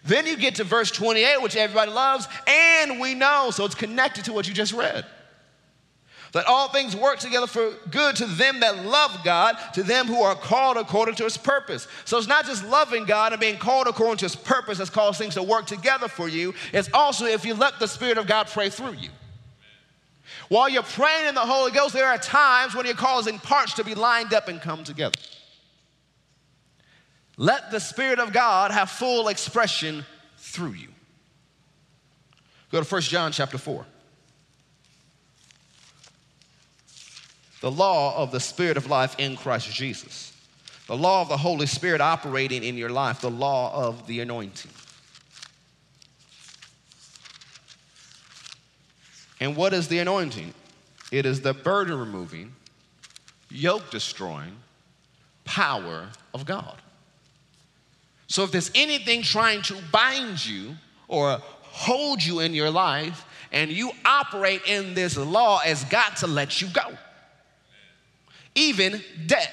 [0.03, 4.25] Then you get to verse 28, which everybody loves, and we know, so it's connected
[4.25, 5.05] to what you just read.
[6.31, 10.21] That all things work together for good to them that love God, to them who
[10.21, 11.87] are called according to his purpose.
[12.05, 15.17] So it's not just loving God and being called according to his purpose that's caused
[15.17, 16.53] things to work together for you.
[16.71, 19.09] It's also if you let the Spirit of God pray through you.
[20.49, 23.83] While you're praying in the Holy Ghost, there are times when you're causing parts to
[23.83, 25.17] be lined up and come together.
[27.39, 30.05] Let the Spirit of God have full expression
[30.37, 30.89] through you.
[32.69, 33.85] Go to 1 John chapter 4.
[37.61, 40.33] The law of the Spirit of life in Christ Jesus.
[40.87, 43.21] The law of the Holy Spirit operating in your life.
[43.21, 44.71] The law of the anointing.
[49.39, 50.53] And what is the anointing?
[51.09, 52.53] It is the burden removing,
[53.49, 54.57] yoke destroying
[55.45, 56.75] power of God.
[58.29, 60.75] So if there's anything trying to bind you
[61.07, 66.27] or hold you in your life, and you operate in this law, has got to
[66.27, 66.95] let you go.
[68.53, 69.51] Even debt,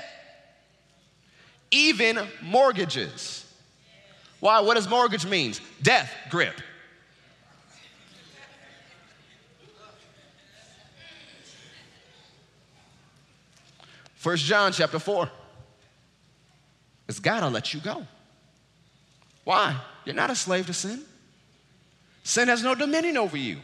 [1.71, 3.51] even mortgages.
[4.41, 4.61] Why?
[4.61, 5.63] What does mortgage means?
[5.81, 6.61] Death grip.
[14.17, 15.31] First John chapter 4.
[17.09, 18.07] It's gotta let you go.
[19.47, 19.77] Why?
[20.05, 21.03] You're not a slave to sin.
[22.25, 23.59] Sin has no dominion over you.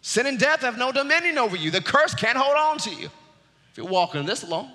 [0.00, 1.72] Sin and death have no dominion over you.
[1.72, 4.70] The curse can't hold on to you if you're walking this long.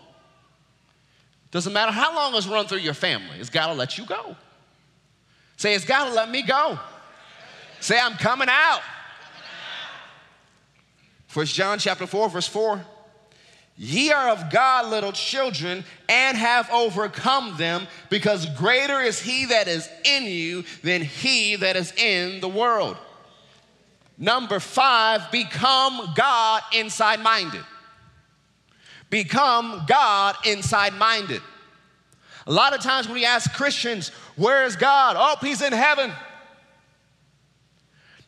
[1.49, 4.35] Doesn't matter how long it's run through your family, it's got to let you go.
[5.55, 6.77] Say, it's got to let me go.
[7.79, 8.81] Say, I'm coming out.
[11.27, 12.85] First John chapter 4, verse 4.
[13.75, 19.67] Ye are of God, little children, and have overcome them, because greater is he that
[19.67, 22.97] is in you than he that is in the world.
[24.17, 27.63] Number five, become God inside minded.
[29.09, 31.41] Become God inside minded.
[32.45, 35.15] A lot of times when we ask Christians, Where is God?
[35.17, 36.11] Oh, he's in heaven.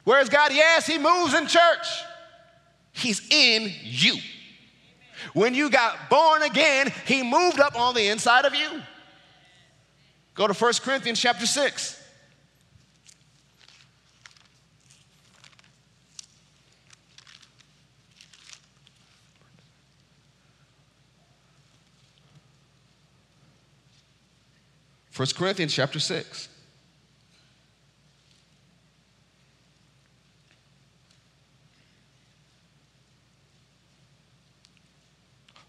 [0.06, 0.54] Where is God?
[0.54, 1.88] Yes, he moves in church.
[2.94, 4.16] He's in you.
[5.34, 8.82] When you got born again, he moved up on the inside of you.
[10.34, 12.02] Go to 1 Corinthians chapter 6.
[25.12, 26.50] First Corinthians chapter 6.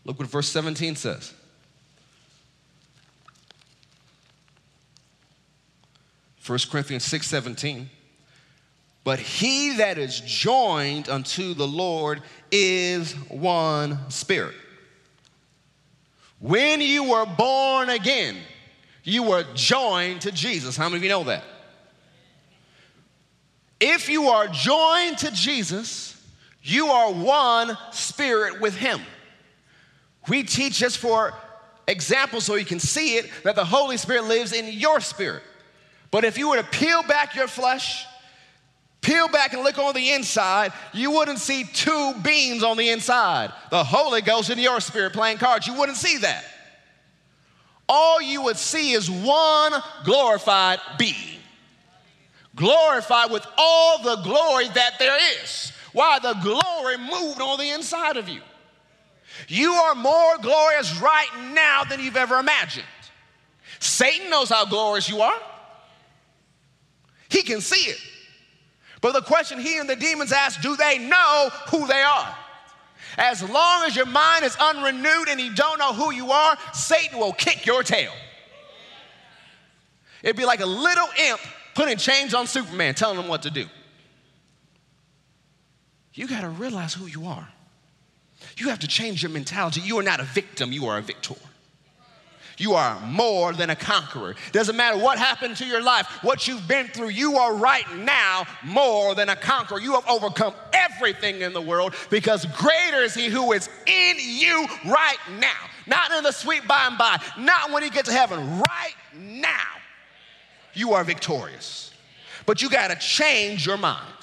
[0.06, 1.34] Look what verse 17 says.
[6.38, 7.90] First Corinthians 6 17.
[9.02, 14.54] But he that is joined unto the Lord is one spirit.
[16.38, 18.36] When you were born again,
[19.02, 20.76] you were joined to Jesus.
[20.76, 21.42] How many of you know that?
[23.80, 26.20] If you are joined to Jesus,
[26.62, 29.00] you are one spirit with him.
[30.28, 31.34] We teach just for
[31.86, 35.42] example so you can see it that the Holy Spirit lives in your spirit.
[36.10, 38.06] But if you were to peel back your flesh,
[39.00, 43.52] peel back and look on the inside, you wouldn't see two beings on the inside.
[43.70, 45.66] The Holy Ghost in your spirit playing cards.
[45.66, 46.44] You wouldn't see that.
[47.88, 49.72] All you would see is one
[50.04, 51.14] glorified being.
[52.56, 55.72] Glorified with all the glory that there is.
[55.92, 56.18] Why?
[56.18, 58.40] The glory moved on the inside of you.
[59.48, 62.86] You are more glorious right now than you've ever imagined.
[63.78, 65.38] Satan knows how glorious you are,
[67.28, 67.98] he can see it.
[69.00, 72.36] But the question he and the demons ask do they know who they are?
[73.18, 77.18] As long as your mind is unrenewed and you don't know who you are, Satan
[77.18, 78.12] will kick your tail.
[80.22, 81.40] It'd be like a little imp
[81.74, 83.66] putting chains on Superman, telling him what to do.
[86.14, 87.48] You got to realize who you are.
[88.56, 89.80] You have to change your mentality.
[89.82, 91.34] You are not a victim, you are a victor.
[92.58, 94.34] You are more than a conqueror.
[94.52, 98.46] Doesn't matter what happened to your life, what you've been through, you are right now
[98.64, 99.78] more than a conqueror.
[99.78, 104.66] You have overcome everything in the world because greater is He who is in you
[104.86, 105.52] right now.
[105.86, 109.50] Not in the sweet by and by, not when you get to heaven, right now.
[110.72, 111.92] You are victorious.
[112.46, 114.15] But you got to change your mind.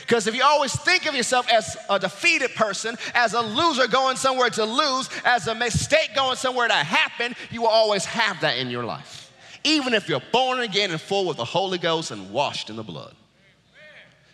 [0.00, 4.16] Because if you always think of yourself as a defeated person, as a loser going
[4.16, 8.58] somewhere to lose, as a mistake going somewhere to happen, you will always have that
[8.58, 9.32] in your life.
[9.64, 12.82] Even if you're born again and full with the Holy Ghost and washed in the
[12.82, 13.14] blood.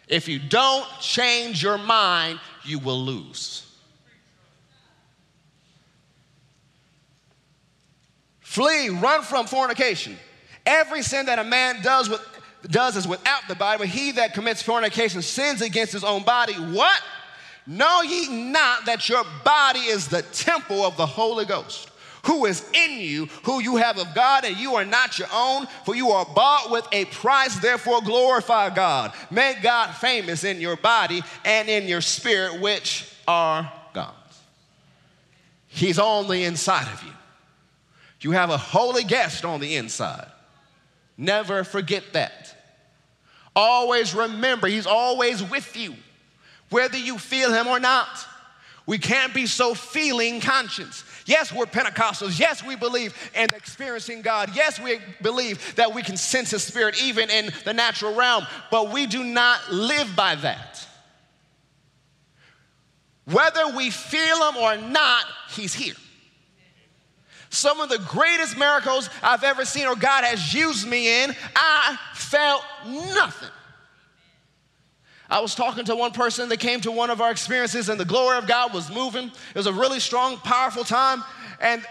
[0.06, 3.62] If you don't change your mind, you will lose.
[8.40, 10.16] Flee, run from fornication.
[10.66, 12.20] Every sin that a man does with
[12.70, 16.54] does is without the body, but he that commits fornication sins against his own body.
[16.54, 17.00] What?
[17.66, 21.90] Know ye not that your body is the temple of the Holy Ghost,
[22.24, 25.66] who is in you, who you have of God, and you are not your own,
[25.84, 29.12] for you are bought with a price, therefore glorify God.
[29.30, 34.14] Make God famous in your body and in your spirit, which are God's.
[35.68, 37.12] He's on the inside of you.
[38.20, 40.28] You have a holy guest on the inside.
[41.18, 42.53] Never forget that.
[43.56, 45.94] Always remember, He's always with you,
[46.70, 48.26] whether you feel Him or not.
[48.86, 51.04] We can't be so feeling conscious.
[51.24, 52.38] Yes, we're Pentecostals.
[52.38, 54.50] Yes, we believe in experiencing God.
[54.54, 58.92] Yes, we believe that we can sense His Spirit even in the natural realm, but
[58.92, 60.86] we do not live by that.
[63.24, 65.94] Whether we feel Him or not, He's here.
[67.48, 71.96] Some of the greatest miracles I've ever seen or God has used me in, I
[72.34, 73.48] felt nothing.
[75.30, 78.04] I was talking to one person that came to one of our experiences, and the
[78.04, 79.28] glory of God was moving.
[79.28, 81.22] It was a really strong, powerful time.
[81.60, 81.84] And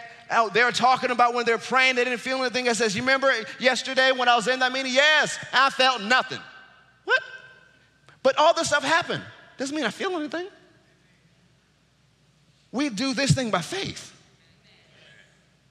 [0.53, 2.67] they were talking about when they're praying, they didn't feel anything.
[2.67, 4.93] I says, You remember yesterday when I was in that meeting?
[4.93, 6.39] Yes, I felt nothing.
[7.05, 7.21] What?
[8.21, 9.23] But all this stuff happened.
[9.57, 10.47] Doesn't mean I feel anything.
[12.71, 14.11] We do this thing by faith.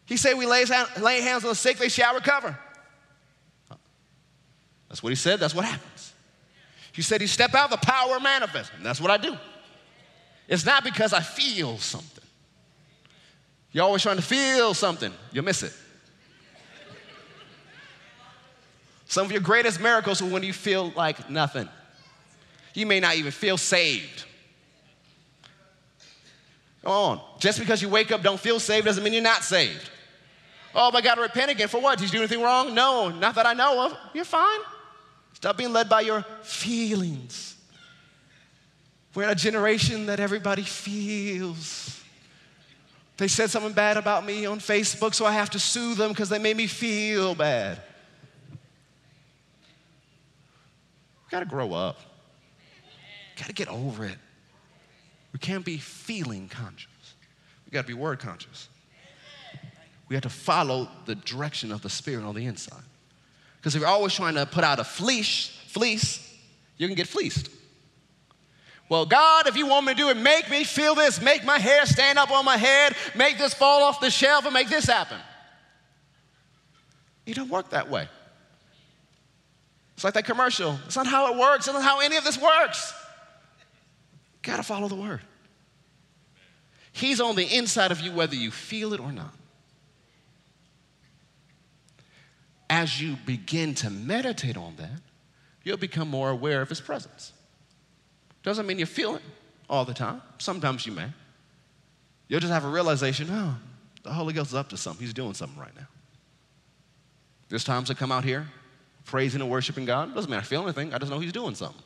[0.06, 0.64] He said, We lay,
[1.00, 2.58] lay hands on the sick, they shall recover.
[4.92, 6.12] That's what he said, that's what happens.
[6.92, 8.70] He said, He step out, the power manifests.
[8.76, 9.34] And that's what I do.
[10.46, 12.22] It's not because I feel something.
[13.70, 15.72] You're always trying to feel something, you'll miss it.
[19.06, 21.70] Some of your greatest miracles are when you feel like nothing.
[22.74, 24.24] You may not even feel saved.
[26.82, 27.20] Come on.
[27.38, 29.88] Just because you wake up, don't feel saved, doesn't mean you're not saved.
[30.74, 31.68] Oh, but I got to repent again.
[31.68, 31.98] For what?
[31.98, 32.74] Did you do anything wrong?
[32.74, 33.96] No, not that I know of.
[34.12, 34.60] You're fine.
[35.42, 37.56] Stop being led by your feelings.
[39.12, 42.00] We're in a generation that everybody feels.
[43.16, 46.28] They said something bad about me on Facebook, so I have to sue them because
[46.28, 47.80] they made me feel bad.
[51.24, 51.98] We got to grow up.
[53.36, 54.18] Got to get over it.
[55.32, 56.86] We can't be feeling conscious.
[57.66, 58.68] We got to be word conscious.
[60.08, 62.84] We have to follow the direction of the Spirit on the inside.
[63.62, 66.18] Because if you're always trying to put out a fleece, fleece,
[66.78, 67.48] you can get fleeced.
[68.88, 71.60] Well, God, if you want me to do it, make me feel this, make my
[71.60, 74.84] hair stand up on my head, make this fall off the shelf, and make this
[74.86, 75.18] happen.
[77.24, 78.08] It don't work that way.
[79.94, 80.76] It's like that commercial.
[80.86, 82.92] It's not how it works, it's not how any of this works.
[84.34, 85.20] You gotta follow the word.
[86.90, 89.32] He's on the inside of you whether you feel it or not.
[92.72, 95.02] As you begin to meditate on that,
[95.62, 97.34] you'll become more aware of his presence.
[98.42, 99.22] Doesn't mean you feel it
[99.68, 100.22] all the time.
[100.38, 101.08] Sometimes you may.
[102.28, 103.58] You'll just have a realization, oh,
[104.02, 105.04] the Holy Ghost is up to something.
[105.04, 105.86] He's doing something right now.
[107.50, 108.48] There's times I come out here
[109.04, 110.14] praising and worshiping God.
[110.14, 110.94] Doesn't mean I feel anything.
[110.94, 111.82] I just know He's doing something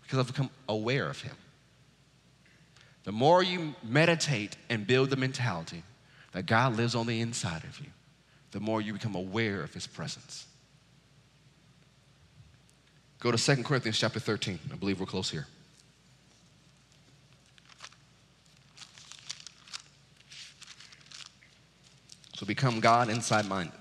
[0.00, 1.36] because I've become aware of Him.
[3.02, 5.82] The more you meditate and build the mentality
[6.32, 7.88] that God lives on the inside of you,
[8.54, 10.46] the more you become aware of His presence.
[13.18, 14.60] Go to 2 Corinthians chapter 13.
[14.72, 15.48] I believe we're close here.
[22.36, 23.74] So become God inside minded.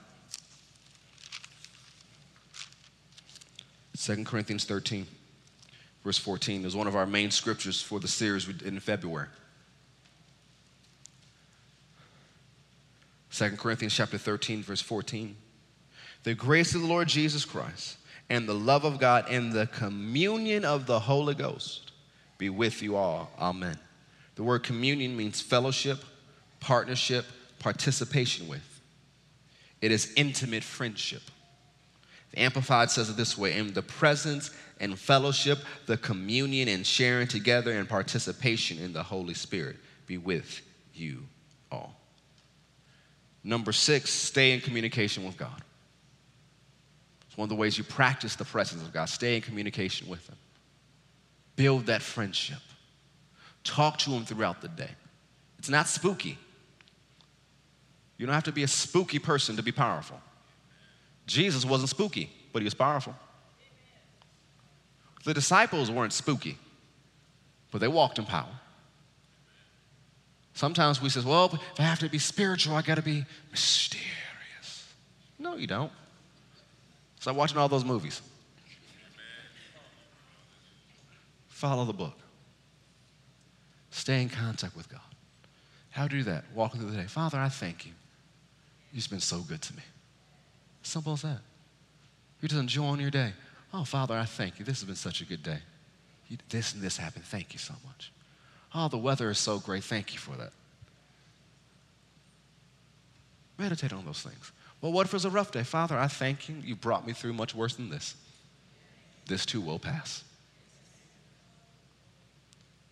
[4.02, 5.06] 2 Corinthians 13,
[6.04, 9.28] verse 14 is one of our main scriptures for the series we did in February.
[13.34, 15.36] 2 Corinthians chapter 13, verse 14.
[16.22, 17.98] The grace of the Lord Jesus Christ
[18.30, 21.92] and the love of God and the communion of the Holy Ghost
[22.38, 23.32] be with you all.
[23.40, 23.78] Amen.
[24.36, 26.00] The word communion means fellowship,
[26.60, 27.26] partnership,
[27.58, 28.82] participation with.
[29.82, 31.24] It is intimate friendship.
[32.32, 37.28] The Amplified says it this way in the presence and fellowship, the communion and sharing
[37.28, 40.62] together and participation in the Holy Spirit be with
[40.94, 41.24] you
[41.72, 42.03] all.
[43.44, 45.62] Number six, stay in communication with God.
[47.28, 49.06] It's one of the ways you practice the presence of God.
[49.06, 50.36] Stay in communication with Him.
[51.56, 52.60] Build that friendship.
[53.64, 54.92] Talk to Him throughout the day.
[55.60, 56.38] It's not spooky.
[58.18, 60.22] You don't have to be a spooky person to be powerful.
[61.26, 63.16] Jesus wasn't spooky, but he was powerful.
[65.24, 66.58] The disciples weren't spooky,
[67.72, 68.60] but they walked in power.
[70.54, 74.88] Sometimes we say, well, if I have to be spiritual, I got to be mysterious.
[75.40, 75.92] No, you don't.
[77.20, 78.22] Stop watching all those movies.
[81.48, 82.18] Follow the book.
[83.90, 85.00] Stay in contact with God.
[85.92, 86.44] How do you do that?
[86.54, 87.08] Walking through the day.
[87.08, 87.94] Father, I thank you.
[88.92, 89.84] You've been so good to me.
[90.82, 91.40] Simple as that.
[92.42, 93.32] You're just enjoying your day.
[93.74, 94.66] Oh, Father, I thank you.
[94.66, 95.60] This has been such a good day.
[96.50, 97.26] This and this happened.
[97.26, 98.12] Thank you so much.
[98.76, 99.84] Oh, the weather is so great.
[99.84, 100.52] Thank you for that.
[103.58, 104.52] Meditate on those things.
[104.82, 105.64] Well, what if it was a rough day?
[105.64, 106.56] Father, I thank you.
[106.64, 108.16] You brought me through much worse than this.
[109.28, 110.24] This too will pass.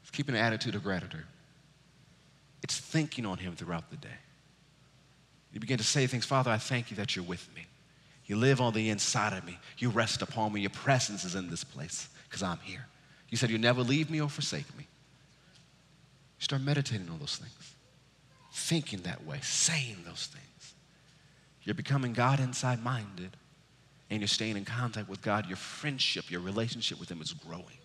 [0.02, 1.26] It's keeping an attitude of gratitude.
[2.64, 4.08] It's thinking on Him throughout the day.
[5.52, 7.66] You begin to say things, Father, I thank you that you're with me.
[8.26, 9.58] You live on the inside of me.
[9.78, 10.62] You rest upon me.
[10.62, 12.86] Your presence is in this place because I'm here.
[13.30, 14.86] You said you never leave me or forsake me.
[16.42, 17.76] Start meditating on those things,
[18.52, 20.74] thinking that way, saying those things.
[21.62, 23.38] You're becoming God inside minded
[24.10, 25.46] and you're staying in contact with God.
[25.46, 27.78] Your friendship, your relationship with Him is growing.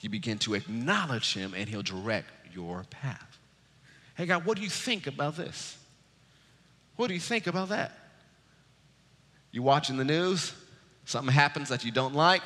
[0.00, 3.38] You begin to acknowledge Him and He'll direct your path.
[4.16, 5.78] Hey, God, what do you think about this?
[6.96, 7.98] What do you think about that?
[9.50, 10.52] You watching the news,
[11.06, 12.42] something happens that you don't like,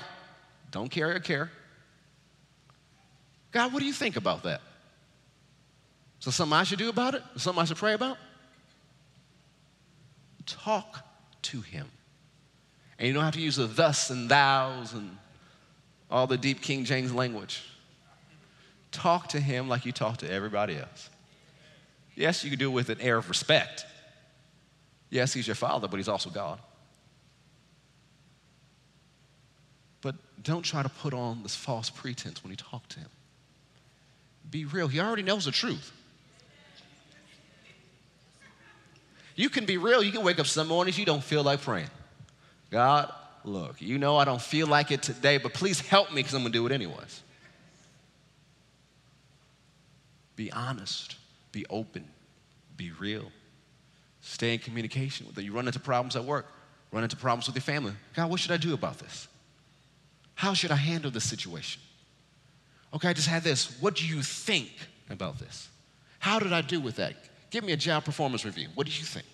[0.71, 1.51] don't care or care.
[3.51, 4.61] God, what do you think about that?
[6.21, 7.23] So something I should do about it?
[7.37, 8.19] Something I should pray about?
[10.47, 11.05] Talk
[11.43, 11.87] to him.
[12.99, 15.17] And you don't have to use the thus and thous and
[16.11, 17.63] all the deep King James language.
[18.93, 21.09] Talk to him like you talk to everybody else.
[22.15, 23.87] Yes, you can do it with an air of respect.
[25.09, 26.61] Yes, he's your father, but he's also God.
[30.03, 33.09] But don't try to put on this false pretense when you talk to him.
[34.51, 34.89] Be real.
[34.89, 35.93] He already knows the truth.
[39.41, 40.03] You can be real.
[40.03, 41.89] You can wake up some mornings you don't feel like praying.
[42.71, 43.11] God,
[43.43, 46.43] look, you know I don't feel like it today, but please help me because I'm
[46.43, 47.23] going to do it anyways.
[50.37, 51.17] Be honest,
[51.53, 52.05] be open,
[52.77, 53.33] be real.
[54.21, 55.45] Stay in communication with them.
[55.47, 56.45] You run into problems at work,
[56.93, 57.95] run into problems with your family.
[58.15, 59.27] God, what should I do about this?
[60.35, 61.81] How should I handle this situation?
[62.93, 63.75] Okay, I just had this.
[63.81, 64.71] What do you think
[65.09, 65.71] about this?
[66.19, 67.15] How did I do with that?
[67.51, 68.69] Give me a job performance review.
[68.75, 69.27] What do you think?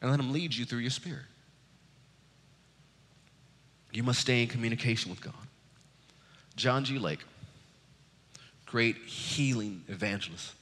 [0.00, 1.24] And let him lead you through your spirit.
[3.92, 5.34] You must stay in communication with God.
[6.56, 6.98] John G.
[6.98, 7.20] Lake,
[8.66, 10.52] great healing evangelist,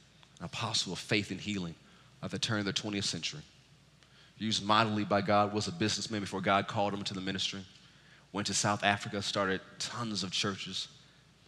[0.41, 1.75] apostle of faith and healing
[2.21, 3.41] at the turn of the 20th century.
[4.37, 7.61] Used mightily by God, was a businessman before God called him to the ministry.
[8.31, 10.87] Went to South Africa, started tons of churches,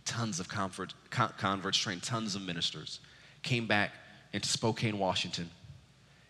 [0.03, 2.99] tons of convert, converts, trained tons of ministers.
[3.43, 3.91] Came back
[4.33, 5.49] into Spokane, Washington,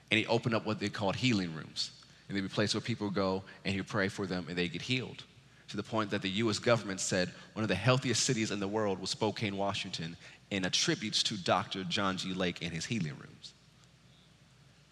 [0.09, 1.91] and he opened up what they called healing rooms.
[2.27, 4.71] And they'd be places where people would go and he'd pray for them and they'd
[4.71, 5.23] get healed.
[5.69, 8.67] To the point that the US government said one of the healthiest cities in the
[8.67, 10.17] world was Spokane, Washington,
[10.51, 11.83] and attributes to Dr.
[11.85, 12.33] John G.
[12.33, 13.53] Lake and his healing rooms.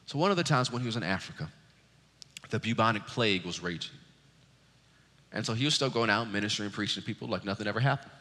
[0.05, 1.49] So, one of the times when he was in Africa,
[2.49, 3.91] the bubonic plague was raging.
[5.32, 8.12] And so he was still going out ministering preaching to people like nothing ever happened.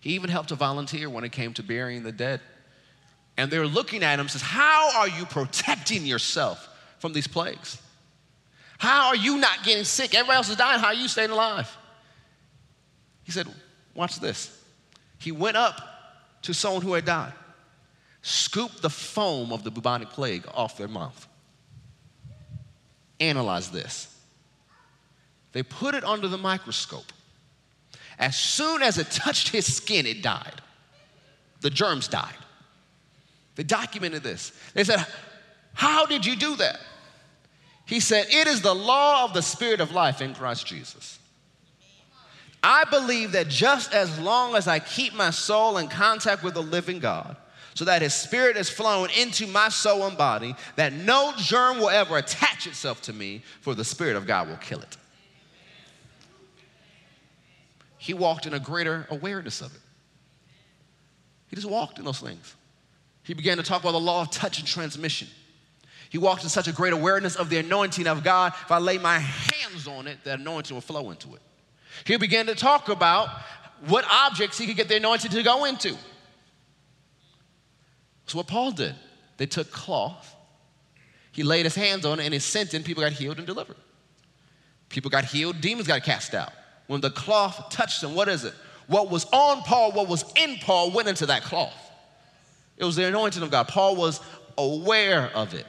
[0.00, 2.40] He even helped to volunteer when it came to burying the dead.
[3.36, 6.68] And they were looking at him and says, How are you protecting yourself
[6.98, 7.80] from these plagues?
[8.78, 10.14] How are you not getting sick?
[10.14, 10.80] Everybody else is dying.
[10.80, 11.74] How are you staying alive?
[13.24, 13.46] He said,
[13.94, 14.62] Watch this.
[15.18, 15.80] He went up
[16.42, 17.32] to someone who had died,
[18.22, 21.26] scooped the foam of the bubonic plague off their mouth.
[23.18, 24.14] Analyze this.
[25.52, 27.12] They put it under the microscope.
[28.18, 30.60] As soon as it touched his skin, it died.
[31.62, 32.36] The germs died.
[33.56, 34.52] They documented this.
[34.74, 35.04] They said,
[35.74, 36.78] How did you do that?
[37.86, 41.18] He said, It is the law of the Spirit of life in Christ Jesus.
[42.62, 46.62] I believe that just as long as I keep my soul in contact with the
[46.62, 47.36] living God,
[47.74, 51.90] so that his spirit is flown into my soul and body, that no germ will
[51.90, 54.96] ever attach itself to me, for the Spirit of God will kill it.
[57.98, 59.80] He walked in a greater awareness of it.
[61.48, 62.54] He just walked in those things.
[63.26, 65.26] He began to talk about the law of touch and transmission.
[66.10, 68.52] He walked in such a great awareness of the anointing of God.
[68.64, 71.42] If I lay my hands on it, the anointing will flow into it.
[72.04, 73.28] He began to talk about
[73.88, 75.96] what objects he could get the anointing to go into.
[78.24, 78.94] That's what Paul did.
[79.38, 80.34] They took cloth,
[81.32, 83.76] he laid his hands on it, and he sent in, people got healed and delivered.
[84.88, 86.52] People got healed, demons got cast out.
[86.86, 88.54] When the cloth touched them, what is it?
[88.86, 91.85] What was on Paul, what was in Paul, went into that cloth.
[92.76, 93.68] It was the anointing of God.
[93.68, 94.20] Paul was
[94.58, 95.66] aware of it.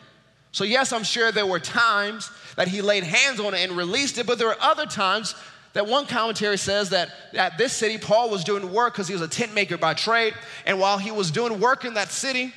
[0.51, 4.17] So, yes, I'm sure there were times that he laid hands on it and released
[4.17, 5.35] it, but there were other times
[5.73, 9.21] that one commentary says that at this city, Paul was doing work because he was
[9.21, 10.33] a tent maker by trade.
[10.65, 12.51] And while he was doing work in that city,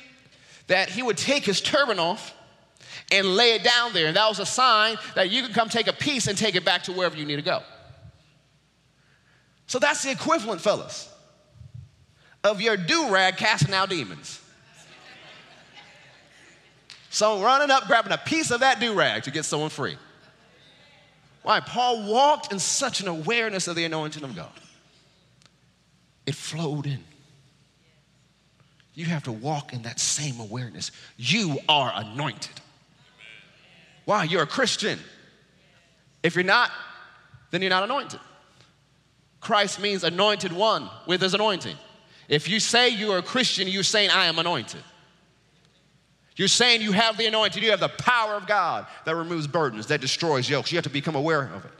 [0.67, 2.33] that he would take his turban off
[3.11, 4.07] and lay it down there.
[4.07, 6.65] And that was a sign that you could come take a piece and take it
[6.65, 7.61] back to wherever you need to go.
[9.67, 11.10] So that's the equivalent, fellas,
[12.43, 14.39] of your do rag casting out demons.
[17.09, 19.97] So running up, grabbing a piece of that do rag to get someone free.
[21.43, 21.59] Why?
[21.59, 24.51] Paul walked in such an awareness of the anointing of God.
[26.25, 27.03] It flowed in.
[28.93, 30.91] You have to walk in that same awareness.
[31.17, 32.59] You are anointed.
[34.05, 34.23] Why?
[34.23, 34.99] You're a Christian.
[36.23, 36.71] If you're not,
[37.49, 38.19] then you're not anointed.
[39.39, 41.75] Christ means anointed one with his anointing.
[42.31, 44.81] If you say you are a Christian, you're saying, I am anointed.
[46.37, 49.87] You're saying you have the anointing, you have the power of God that removes burdens,
[49.87, 50.71] that destroys yokes.
[50.71, 51.71] You have to become aware of it.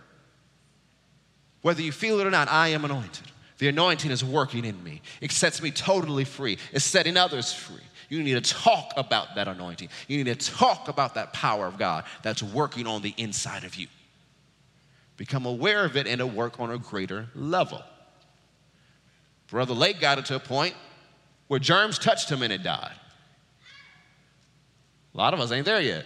[1.62, 3.32] Whether you feel it or not, I am anointed.
[3.60, 5.02] The anointing is working in me.
[5.22, 6.58] It sets me totally free.
[6.74, 7.82] It's setting others free.
[8.10, 9.88] You need to talk about that anointing.
[10.10, 13.76] You need to talk about that power of God that's working on the inside of
[13.76, 13.88] you
[15.22, 17.80] become aware of it, and to work on a greater level.
[19.52, 20.74] Brother Lake got it to a point
[21.48, 22.96] where germs touched him and it died.
[25.14, 26.06] A lot of us ain't there yet.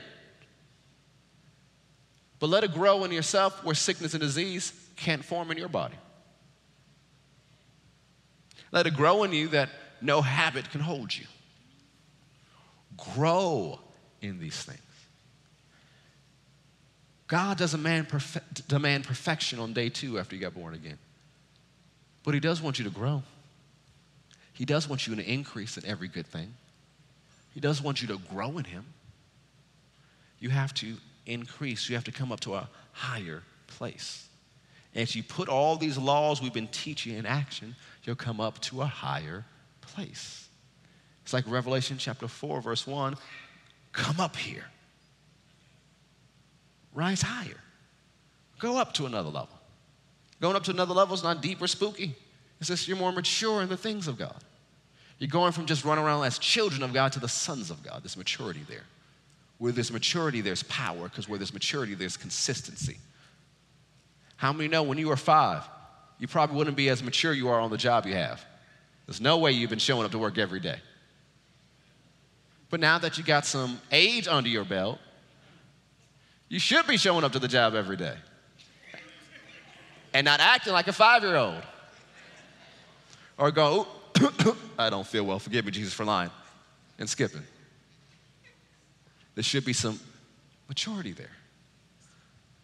[2.39, 5.93] But let it grow in yourself where sickness and disease can't form in your body.
[8.71, 9.69] Let it grow in you that
[10.01, 11.25] no habit can hold you.
[13.13, 13.79] Grow
[14.21, 14.79] in these things.
[17.27, 17.83] God doesn't
[18.67, 20.97] demand perfection on day two after you got born again.
[22.23, 23.21] But He does want you to grow.
[24.55, 26.53] He does want you to increase in every good thing.
[27.53, 28.85] He does want you to grow in Him.
[30.39, 30.95] You have to
[31.25, 34.27] increase, you have to come up to a higher place.
[34.93, 38.59] And if you put all these laws we've been teaching in action, you'll come up
[38.61, 39.45] to a higher
[39.81, 40.47] place.
[41.23, 43.15] It's like Revelation chapter 4, verse 1
[43.91, 44.65] come up here
[46.95, 47.59] rise higher.
[48.57, 49.49] Go up to another level.
[50.41, 52.15] Going up to another level is not deep or spooky.
[52.59, 54.43] It's just you're more mature in the things of God.
[55.19, 58.03] You're going from just running around as children of God to the sons of God.
[58.03, 58.83] There's maturity there.
[59.57, 62.97] Where there's maturity, there's power, because where there's maturity, there's consistency.
[64.35, 65.63] How many know when you were five,
[66.19, 68.43] you probably wouldn't be as mature you are on the job you have?
[69.05, 70.79] There's no way you've been showing up to work every day.
[72.69, 74.99] But now that you got some age under your belt,
[76.49, 78.15] you should be showing up to the job every day
[80.13, 81.61] and not acting like a five year old.
[83.37, 83.85] Or go,
[84.77, 85.39] I don't feel well.
[85.39, 86.31] Forgive me, Jesus, for lying
[86.99, 87.43] and skipping.
[89.35, 89.99] There should be some
[90.67, 91.31] maturity there.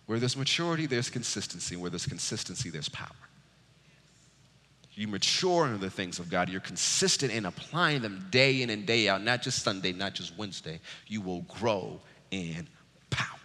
[0.06, 1.76] Where there's maturity, there's consistency.
[1.76, 3.08] Where there's consistency, there's power.
[4.94, 6.50] You mature in the things of God.
[6.50, 10.38] You're consistent in applying them day in and day out, not just Sunday, not just
[10.38, 10.80] Wednesday.
[11.08, 12.00] You will grow
[12.30, 12.68] in
[13.10, 13.40] power.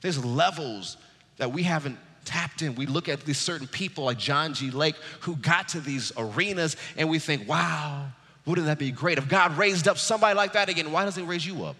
[0.00, 0.98] There's levels
[1.38, 2.74] that we haven't tapped in.
[2.74, 4.70] We look at these certain people like John G.
[4.70, 8.06] Lake who got to these arenas and we think, wow,
[8.44, 9.16] wouldn't that be great?
[9.16, 11.76] If God raised up somebody like that again, why doesn't He raise you up?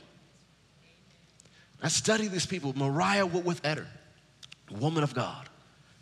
[1.82, 2.72] I study these people.
[2.76, 3.86] Mariah Woodworth Etter,
[4.70, 5.48] woman of God,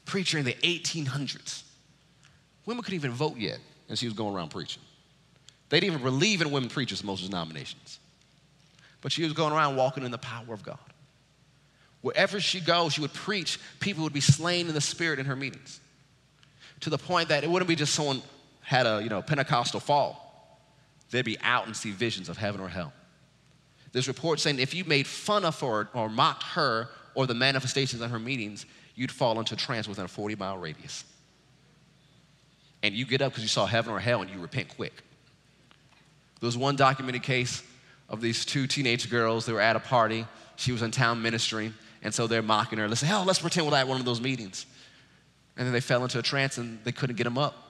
[0.05, 1.65] preacher in the 1800s.
[2.65, 4.83] Women couldn't even vote yet, and she was going around preaching.
[5.69, 7.99] They didn't even believe in women preachers in most denominations.
[9.01, 10.79] But she was going around walking in the power of God.
[12.07, 15.35] Wherever she goes, she would preach, people would be slain in the spirit in her
[15.35, 15.81] meetings.
[16.83, 18.23] To the point that it wouldn't be just someone
[18.61, 20.63] had a you know Pentecostal fall.
[21.11, 22.93] They'd be out and see visions of heaven or hell.
[23.91, 28.01] There's reports saying if you made fun of her or mocked her or the manifestations
[28.01, 31.03] in her meetings, you'd fall into trance within a 40 mile radius.
[32.85, 34.93] And you get up because you saw heaven or hell and you repent quick.
[36.39, 37.65] There was one documented case
[38.09, 39.45] of these two teenage girls.
[39.45, 40.25] They were at a party.
[40.55, 41.75] She was in town ministering.
[42.03, 42.89] And so they're mocking her.
[42.89, 44.67] Let's say, hell, let's pretend we're at one of those meetings.
[45.57, 47.67] And then they fell into a trance and they couldn't get them up.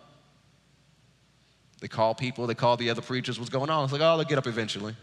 [1.81, 3.85] They called people, they called the other preachers, what's going on?
[3.85, 4.97] It's like, oh, they'll get up eventually.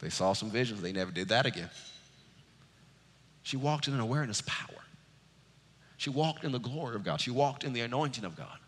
[0.00, 1.70] They saw some visions, they never did that again.
[3.42, 4.68] She walked in an awareness power.
[5.96, 7.20] She walked in the glory of God.
[7.20, 8.58] She walked in the anointing of God.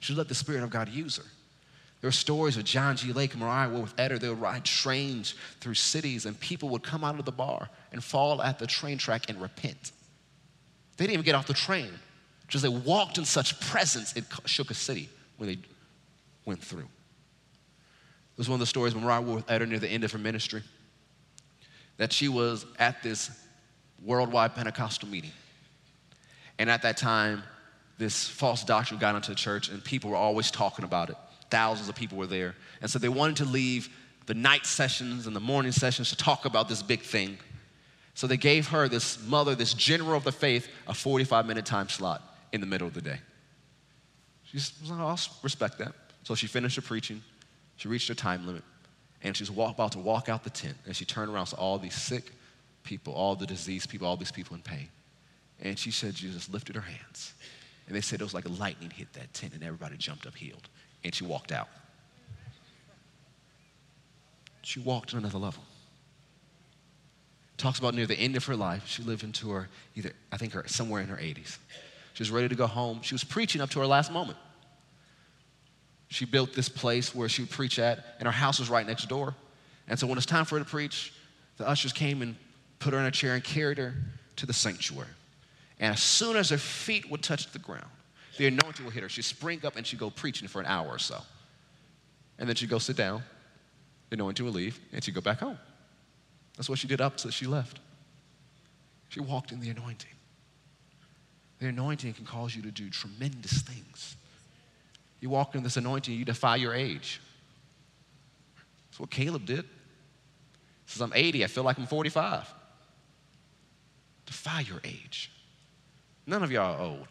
[0.00, 1.24] She let the Spirit of God use her.
[2.04, 3.14] There are stories of John G.
[3.14, 4.20] Lake and Mariah Woodworth Etter.
[4.20, 8.04] They would ride trains through cities, and people would come out of the bar and
[8.04, 9.92] fall at the train track and repent.
[10.98, 11.88] They didn't even get off the train.
[12.46, 15.58] Just they walked in such presence, it shook a city when they
[16.44, 16.80] went through.
[16.82, 20.18] It was one of the stories when Mariah with Etter near the end of her
[20.18, 20.62] ministry
[21.96, 23.30] that she was at this
[24.04, 25.32] worldwide Pentecostal meeting.
[26.58, 27.44] And at that time,
[27.96, 31.16] this false doctrine got into the church, and people were always talking about it.
[31.54, 32.56] Thousands of people were there.
[32.80, 33.88] And so they wanted to leave
[34.26, 37.38] the night sessions and the morning sessions to talk about this big thing.
[38.14, 41.88] So they gave her, this mother, this general of the faith, a 45 minute time
[41.88, 43.20] slot in the middle of the day.
[44.44, 45.92] She was like, oh, I'll respect that.
[46.24, 47.22] So she finished her preaching.
[47.76, 48.64] She reached her time limit
[49.24, 51.78] and she was about to walk out the tent, and she turned around, saw all
[51.78, 52.30] these sick
[52.82, 54.88] people, all the diseased people, all these people in pain.
[55.60, 57.32] And she said, Jesus lifted her hands.
[57.86, 60.68] And they said it was like lightning hit that tent, and everybody jumped up healed.
[61.04, 61.68] And she walked out.
[64.62, 65.62] She walked to another level.
[67.56, 70.54] Talks about near the end of her life, she lived into her, either, I think,
[70.54, 71.58] her, somewhere in her 80s.
[72.14, 73.00] She was ready to go home.
[73.02, 74.38] She was preaching up to her last moment.
[76.08, 79.08] She built this place where she would preach at, and her house was right next
[79.08, 79.34] door.
[79.88, 81.12] And so when it's time for her to preach,
[81.56, 82.36] the ushers came and
[82.78, 83.94] put her in a chair and carried her
[84.36, 85.08] to the sanctuary.
[85.78, 87.90] And as soon as her feet would touch the ground,
[88.36, 89.08] the anointing will hit her.
[89.08, 91.20] She'd spring up and she'd go preaching for an hour or so.
[92.38, 93.22] And then she'd go sit down,
[94.10, 95.58] the anointing would leave, and she'd go back home.
[96.56, 97.78] That's what she did up till she left.
[99.08, 100.10] She walked in the anointing.
[101.60, 104.16] The anointing can cause you to do tremendous things.
[105.20, 107.20] You walk in this anointing, you defy your age.
[108.90, 109.64] That's what Caleb did.
[109.64, 109.66] He
[110.86, 112.52] says, I'm 80, I feel like I'm 45.
[114.26, 115.30] Defy your age.
[116.26, 117.08] None of y'all are old.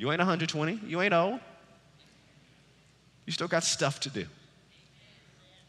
[0.00, 1.40] You ain't 120, you ain't old.
[3.26, 4.24] You still got stuff to do.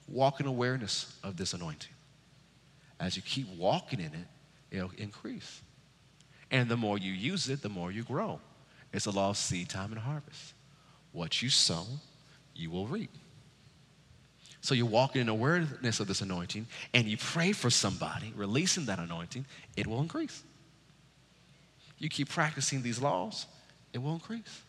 [0.08, 1.92] Walk in awareness of this anointing.
[2.98, 4.28] As you keep walking in it,
[4.72, 5.62] it'll increase.
[6.50, 8.40] And the more you use it, the more you grow.
[8.94, 10.54] It's a law of seed time and harvest.
[11.12, 11.84] What you sow,
[12.56, 13.12] you will reap.
[14.62, 18.98] So you walk in awareness of this anointing and you pray for somebody, releasing that
[18.98, 20.42] anointing, it will increase.
[21.98, 23.46] You keep practicing these laws,
[23.94, 24.62] it will increase.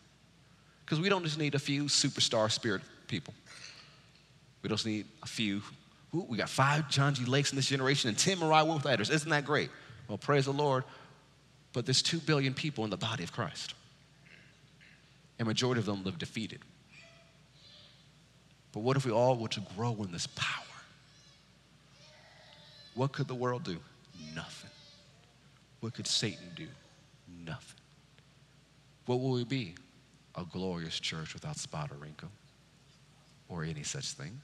[0.85, 3.33] Because we don't just need a few superstar spirit people.
[4.61, 5.61] We don't need a few.
[6.15, 7.25] Ooh, we got five John G.
[7.25, 9.11] Lakes in this generation and 10 Mariah Woodworth Etters.
[9.11, 9.69] Isn't that great?
[10.07, 10.83] Well, praise the Lord.
[11.71, 13.73] But there's two billion people in the body of Christ
[15.39, 16.59] and majority of them live defeated.
[18.71, 20.65] But what if we all were to grow in this power?
[22.95, 23.77] What could the world do?
[24.35, 24.69] Nothing.
[25.79, 26.67] What could Satan do?
[27.45, 27.82] Nothing.
[29.05, 29.75] What will we be?
[30.35, 32.29] A glorious church without spot or wrinkle
[33.49, 34.41] or any such thing.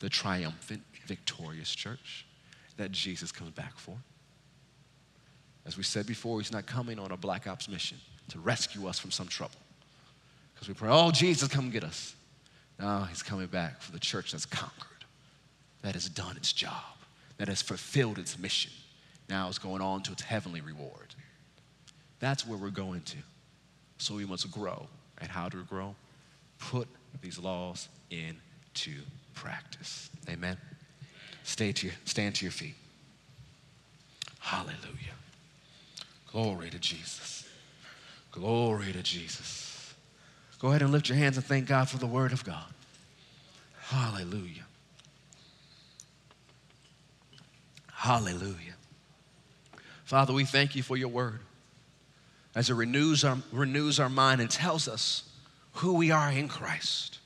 [0.00, 2.26] The triumphant, victorious church
[2.76, 3.96] that Jesus comes back for.
[5.66, 7.98] As we said before, he's not coming on a black ops mission
[8.28, 9.60] to rescue us from some trouble.
[10.54, 12.14] Because we pray, oh, Jesus, come get us.
[12.80, 15.04] No, he's coming back for the church that's conquered,
[15.82, 16.96] that has done its job,
[17.36, 18.72] that has fulfilled its mission.
[19.28, 21.14] Now it's going on to its heavenly reward.
[22.20, 23.16] That's where we're going to.
[23.98, 24.86] So we must grow.
[25.20, 25.94] And how we grow?
[26.58, 26.88] Put
[27.20, 28.92] these laws into
[29.34, 30.10] practice.
[30.28, 30.56] Amen.
[31.42, 32.74] Stay to your, stand to your feet.
[34.38, 35.14] Hallelujah.
[36.30, 37.48] Glory to Jesus.
[38.30, 39.94] Glory to Jesus.
[40.60, 42.66] Go ahead and lift your hands and thank God for the word of God.
[43.80, 44.66] Hallelujah.
[47.92, 48.74] Hallelujah.
[50.04, 51.40] Father, we thank you for your word
[52.58, 55.22] as it renews our, renews our mind and tells us
[55.74, 57.20] who we are in Christ,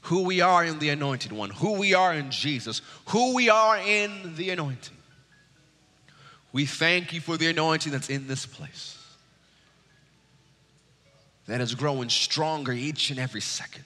[0.00, 3.78] who we are in the anointed one, who we are in Jesus, who we are
[3.78, 4.96] in the anointing.
[6.52, 8.98] We thank you for the anointing that's in this place,
[11.46, 13.84] that is growing stronger each and every second,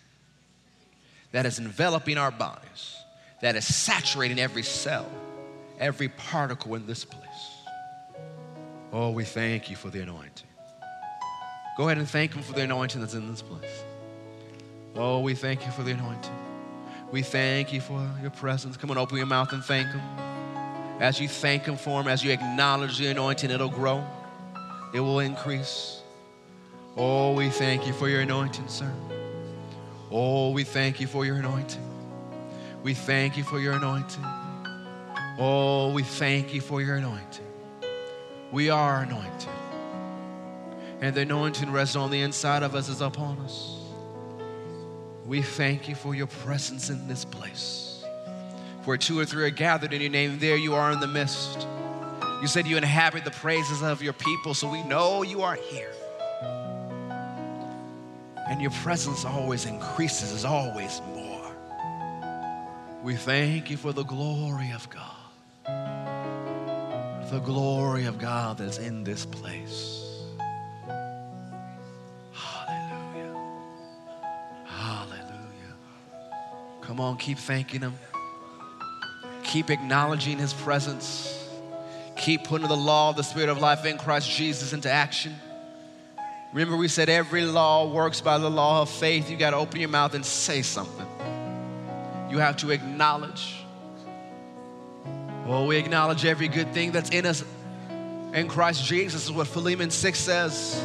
[1.33, 2.97] that is enveloping our bodies,
[3.43, 5.11] that is saturating every cell,
[5.79, 7.21] every particle in this place.
[8.95, 10.46] Oh, we thank you for the anointing.
[11.77, 13.85] Go ahead and thank Him for the anointing that's in this place.
[14.95, 16.33] Oh, we thank you for the anointing.
[17.13, 18.79] We thank you for your presence.
[18.79, 20.01] Come on, open your mouth and thank Him.
[21.01, 24.05] As you thank Him for Him, as you acknowledge the anointing, it'll grow,
[24.95, 26.01] it will increase.
[26.97, 28.91] Oh, we thank you for your anointing, sir.
[30.11, 31.83] Oh, we thank you for your anointing.
[32.83, 34.25] We thank you for your anointing.
[35.39, 37.45] Oh, we thank you for your anointing.
[38.51, 39.51] We are anointed
[41.01, 43.79] and the anointing rests on the inside of us is upon us.
[45.27, 48.05] We thank you for your presence in this place.
[48.85, 51.67] Where two or three are gathered in your name, there you are in the midst.
[52.41, 55.93] You said you inhabit the praises of your people, so we know you are here.
[58.49, 61.51] And your presence always increases, is always more.
[63.03, 65.03] We thank you for the glory of God.
[67.31, 70.06] The glory of God that's in this place.
[76.87, 77.95] Come on, keep thanking Him.
[79.43, 81.33] Keep acknowledging His presence.
[82.17, 85.35] Keep putting the law of the Spirit of life in Christ Jesus into action.
[86.53, 89.29] Remember, we said every law works by the law of faith.
[89.29, 91.07] You got to open your mouth and say something.
[92.31, 93.57] You have to acknowledge.
[95.45, 97.45] Well, we acknowledge every good thing that's in us
[98.33, 100.81] in Christ Jesus, is what Philemon 6 says.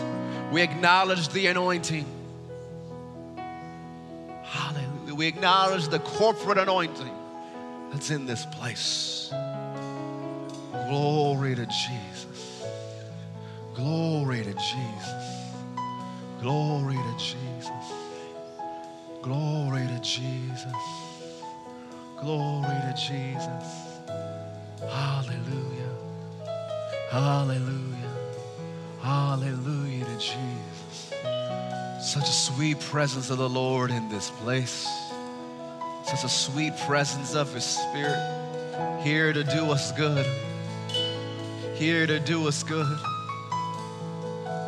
[0.51, 2.05] We acknowledge the anointing.
[5.21, 7.15] We acknowledge the corporate anointing
[7.91, 9.31] that's in this place.
[10.89, 12.63] Glory to Jesus.
[13.75, 15.23] Glory to Jesus.
[16.41, 17.93] Glory to Jesus.
[19.21, 20.73] Glory to Jesus.
[22.19, 23.67] Glory to Jesus.
[24.79, 25.93] Hallelujah.
[27.11, 28.15] Hallelujah.
[29.03, 31.13] Hallelujah to Jesus.
[32.01, 35.00] Such a sweet presence of the Lord in this place.
[36.03, 38.41] Such a sweet presence of His Spirit
[39.03, 40.25] here to do us good.
[41.75, 42.97] Here to do us good.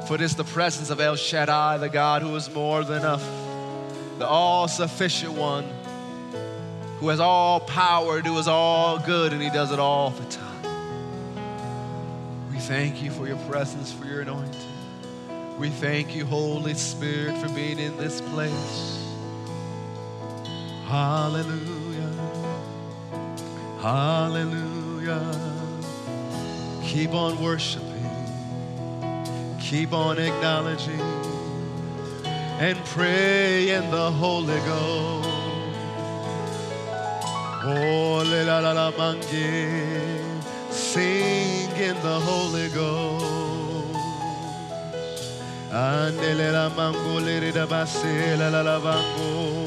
[0.07, 3.23] For it is the presence of El Shaddai, the God who is more than enough,
[4.17, 5.65] the all sufficient one,
[6.99, 10.43] who has all power, who is all good, and He does it all the time.
[12.51, 14.59] We thank you for your presence, for your anointing.
[15.59, 19.02] We thank you, Holy Spirit, for being in this place.
[20.93, 22.13] Hallelujah.
[23.81, 25.25] Hallelujah.
[26.83, 28.13] Keep on worshiping.
[29.59, 31.01] Keep on acknowledging
[32.59, 35.29] and pray in the Holy Ghost.
[37.65, 39.49] Oh, la la la mange.
[40.69, 43.25] Sing in the Holy Ghost.
[45.71, 47.39] Andele la mango le
[48.37, 49.62] la la la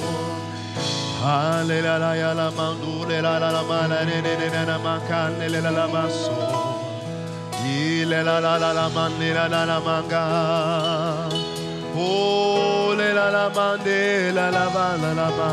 [11.99, 15.49] Oh le la la la mande la la ba la la ba.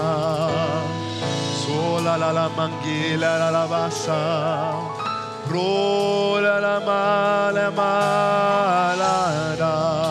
[1.61, 4.21] So la la la mangi la la la basa.
[5.49, 7.91] Ro la la ma la ma
[9.01, 9.15] la
[9.61, 10.02] da.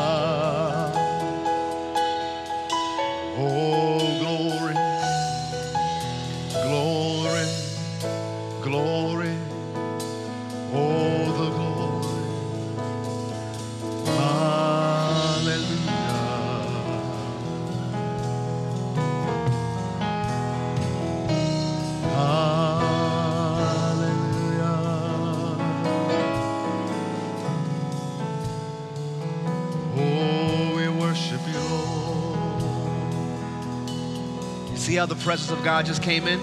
[35.03, 36.39] How the presence of God just came in?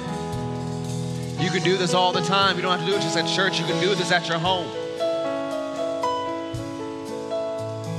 [1.40, 2.58] You can do this all the time.
[2.58, 3.58] You don't have to do it just at church.
[3.58, 4.68] You can do this at your home.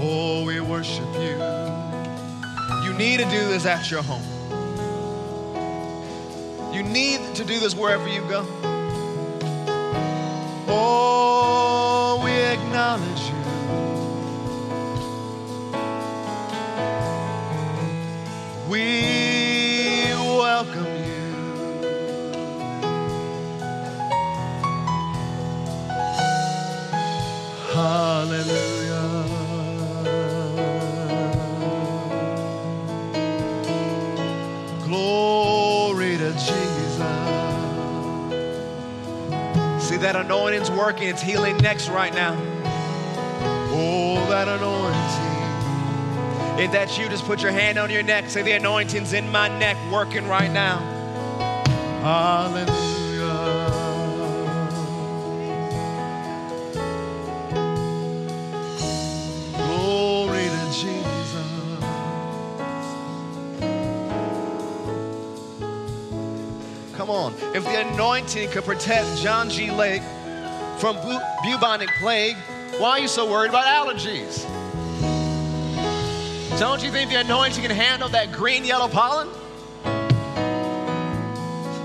[0.02, 1.38] Oh, we worship you.
[2.84, 4.22] You need to do this at your home.
[6.74, 8.44] You need to do this wherever you go.
[10.68, 13.39] Oh, we acknowledge you.
[40.80, 42.34] Working, it's healing necks right now.
[43.70, 45.30] Oh, that anointing.
[46.64, 48.30] If that's you, just put your hand on your neck.
[48.30, 50.78] Say, The anointing's in my neck, working right now.
[52.00, 52.66] Hallelujah.
[59.58, 61.46] Glory to Jesus.
[66.96, 67.34] Come on.
[67.54, 69.70] If the anointing could protect John G.
[69.70, 70.02] Lake
[70.80, 72.36] from bu- bubonic plague,
[72.78, 74.46] why are you so worried about allergies?
[76.58, 79.28] Don't you think the anointing can handle that green yellow pollen?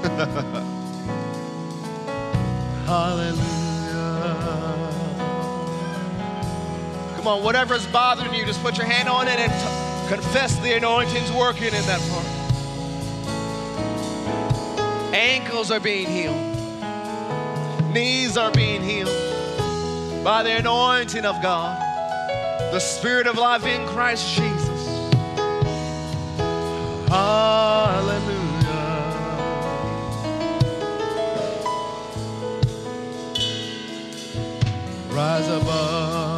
[2.85, 3.41] Hallelujah.
[7.15, 10.57] Come on, whatever is bothering you, just put your hand on it and t- confess
[10.59, 12.25] the anointing's working in that part.
[15.13, 16.55] Ankles are being healed,
[17.95, 19.07] knees are being healed
[20.21, 21.79] by the anointing of God,
[22.73, 24.85] the Spirit of life in Christ Jesus.
[27.07, 28.51] Hallelujah.
[35.09, 36.35] Rise above.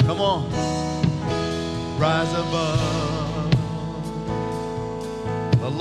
[0.00, 0.50] Come on.
[2.00, 3.01] Rise above.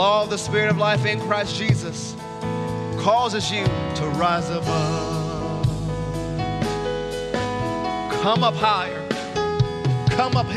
[0.01, 2.15] Law of the Spirit of life in Christ Jesus
[2.97, 5.67] causes you to rise above.
[8.23, 9.07] Come up higher.
[10.09, 10.55] Come up here.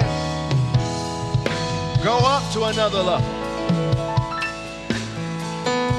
[2.03, 3.28] Go up to another level.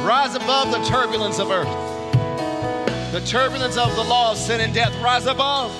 [0.03, 1.67] Rise above the turbulence of earth.
[3.11, 4.99] The turbulence of the law of sin and death.
[5.03, 5.71] Rise above.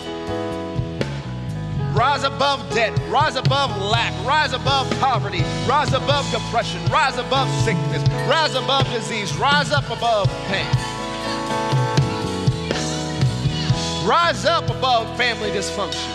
[1.96, 2.94] Rise above debt.
[3.08, 4.14] Rise above lack.
[4.26, 5.44] Rise above poverty.
[5.66, 6.84] Rise above depression.
[6.92, 8.04] Rise above sickness.
[8.28, 9.34] Rise above disease.
[9.38, 10.68] Rise up above pain.
[14.06, 16.12] Rise up above family dysfunction.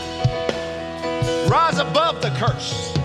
[1.49, 3.00] Rise above the curse.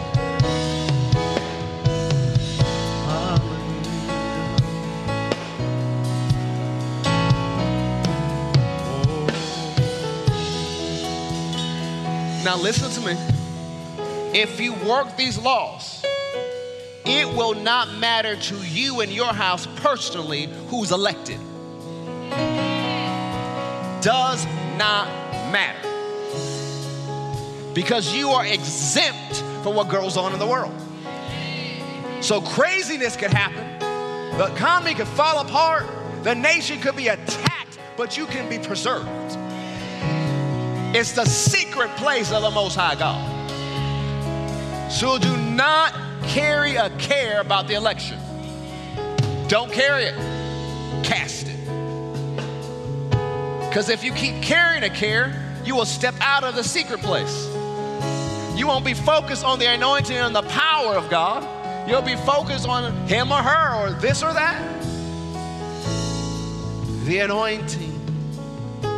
[12.45, 13.17] Now, listen to me.
[14.39, 16.05] If you work these laws,
[17.03, 21.39] it will not matter to you and your house personally who's elected.
[23.99, 24.45] Does
[24.77, 25.07] not
[25.51, 25.89] matter.
[27.73, 30.75] Because you are exempt from what goes on in the world.
[32.21, 33.79] So craziness could happen,
[34.37, 35.87] the economy could fall apart,
[36.21, 39.35] the nation could be attacked, but you can be preserved.
[40.97, 43.19] It's the secret place of the Most High God.
[44.89, 45.93] So do not
[46.23, 48.17] carry a care about the election.
[49.49, 50.15] Don't carry it,
[51.03, 51.59] cast it.
[53.67, 57.45] Because if you keep carrying a care, you will step out of the secret place.
[58.55, 61.89] You won't be focused on the anointing and the power of God.
[61.89, 64.61] You'll be focused on him or her or this or that.
[67.03, 67.94] The anointing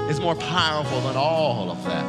[0.10, 2.06] is more powerful than all of that.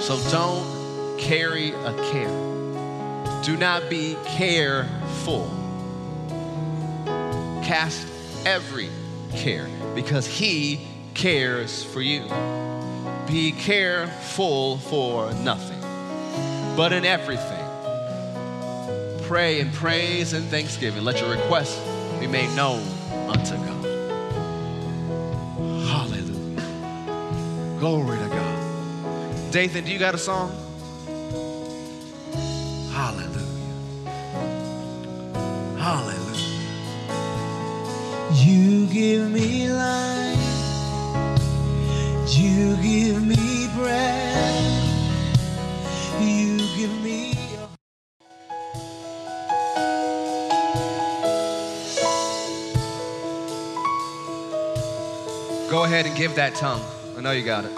[0.00, 3.42] So don't carry a care.
[3.42, 5.50] Do not be careful.
[7.62, 8.06] Cast
[8.46, 8.88] every
[9.32, 12.24] care because He cares for you.
[13.26, 15.80] Be careful for nothing,
[16.76, 17.64] but in everything.
[19.26, 21.04] Pray and praise and thanksgiving.
[21.04, 21.80] Let your requests
[22.20, 22.82] be made known
[23.28, 23.73] unto God.
[27.84, 29.52] Glory to God.
[29.52, 30.50] Dathan, do you got a song?
[32.90, 33.36] Hallelujah.
[35.76, 36.62] Hallelujah.
[38.32, 40.38] You give me life.
[42.34, 45.02] You give me breath.
[46.22, 47.34] You give me.
[55.68, 56.93] Go ahead and give that tongue.
[57.24, 57.72] Know you got it.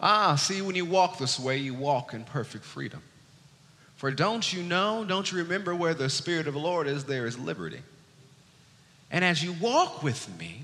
[0.00, 3.00] Ah, see, when you walk this way, you walk in perfect freedom.
[3.96, 7.26] For don't you know, don't you remember where the Spirit of the Lord is, there
[7.26, 7.80] is liberty.
[9.10, 10.62] And as you walk with me,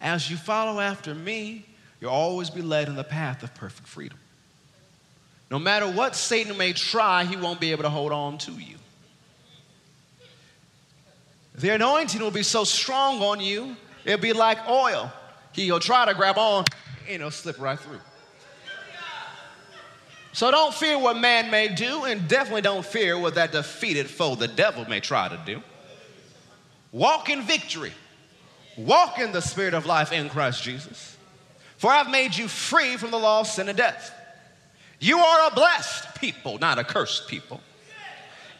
[0.00, 1.64] as you follow after me,
[2.00, 4.18] you'll always be led in the path of perfect freedom.
[5.50, 8.76] No matter what Satan may try, he won't be able to hold on to you.
[11.54, 15.12] The anointing will be so strong on you, it'll be like oil.
[15.52, 16.64] He'll try to grab on
[17.06, 18.00] and it'll slip right through.
[20.38, 24.36] So don't fear what man may do, and definitely don't fear what that defeated foe,
[24.36, 25.60] the devil, may try to do.
[26.92, 27.92] Walk in victory.
[28.76, 31.16] Walk in the spirit of life in Christ Jesus.
[31.78, 34.14] For I've made you free from the law of sin and death.
[35.00, 37.60] You are a blessed people, not a cursed people.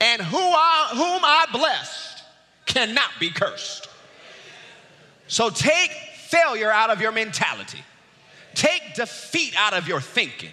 [0.01, 2.25] And who I, whom I blessed
[2.67, 3.89] cannot be cursed.
[5.29, 7.85] So take failure out of your mentality,
[8.55, 10.51] take defeat out of your thinking.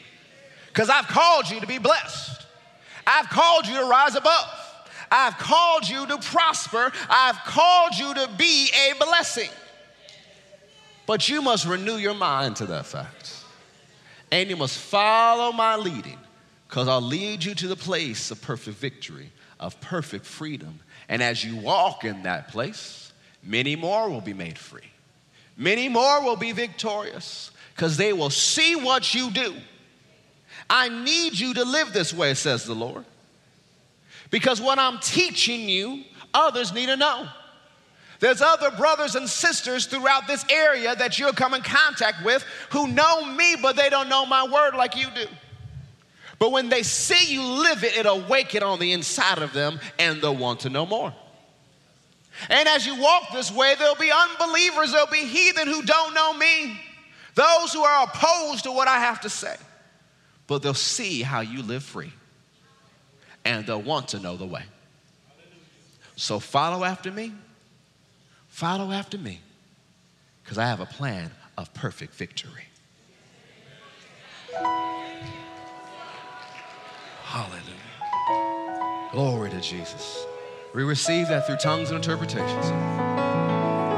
[0.76, 2.45] Because I've called you to be blessed.
[3.07, 4.61] I've called you to rise above.
[5.09, 6.91] I've called you to prosper.
[7.09, 9.49] I've called you to be a blessing.
[11.05, 13.41] But you must renew your mind to that fact.
[14.34, 16.19] And you must follow my leading,
[16.67, 20.82] because I'll lead you to the place of perfect victory, of perfect freedom.
[21.07, 24.91] And as you walk in that place, many more will be made free.
[25.55, 29.55] Many more will be victorious, because they will see what you do.
[30.70, 33.05] I need you to live this way, says the Lord.
[34.32, 36.03] Because what I'm teaching you,
[36.34, 37.28] others need to know.
[38.20, 42.88] There's other brothers and sisters throughout this area that you'll come in contact with who
[42.88, 45.26] know me, but they don't know my word like you do.
[46.39, 50.22] But when they see you live it, it'll awaken on the inside of them and
[50.22, 51.13] they'll want to know more.
[52.49, 56.34] And as you walk this way, there'll be unbelievers, there'll be heathen who don't know
[56.34, 56.77] me,
[57.35, 59.56] those who are opposed to what I have to say
[60.47, 62.13] but they'll see how you live free
[63.43, 64.63] and they'll want to know the way.
[66.15, 67.34] So follow after me.
[68.47, 69.41] Follow after me
[70.43, 72.63] because I have a plan of perfect victory.
[77.23, 77.63] Hallelujah.
[79.11, 80.26] Glory to Jesus.
[80.73, 82.65] We receive that through tongues and interpretations.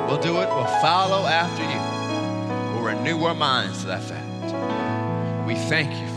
[0.10, 2.74] We'll do it, we'll follow after you.
[2.74, 5.46] We'll renew our minds to that fact.
[5.46, 6.17] We thank you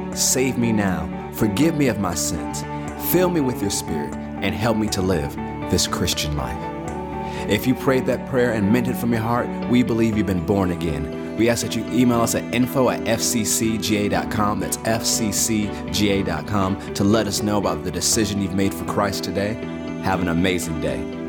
[0.15, 2.63] save me now, forgive me of my sins,
[3.11, 5.35] fill me with your Spirit, and help me to live
[5.69, 6.57] this Christian life.
[7.49, 10.45] If you prayed that prayer and meant it from your heart, we believe you've been
[10.45, 11.35] born again.
[11.37, 15.53] We ask that you email us at info at fccga.com, that's fccga.com,
[16.93, 19.53] to let us know about the decision you've made for Christ today.
[20.03, 21.20] Have an amazing day.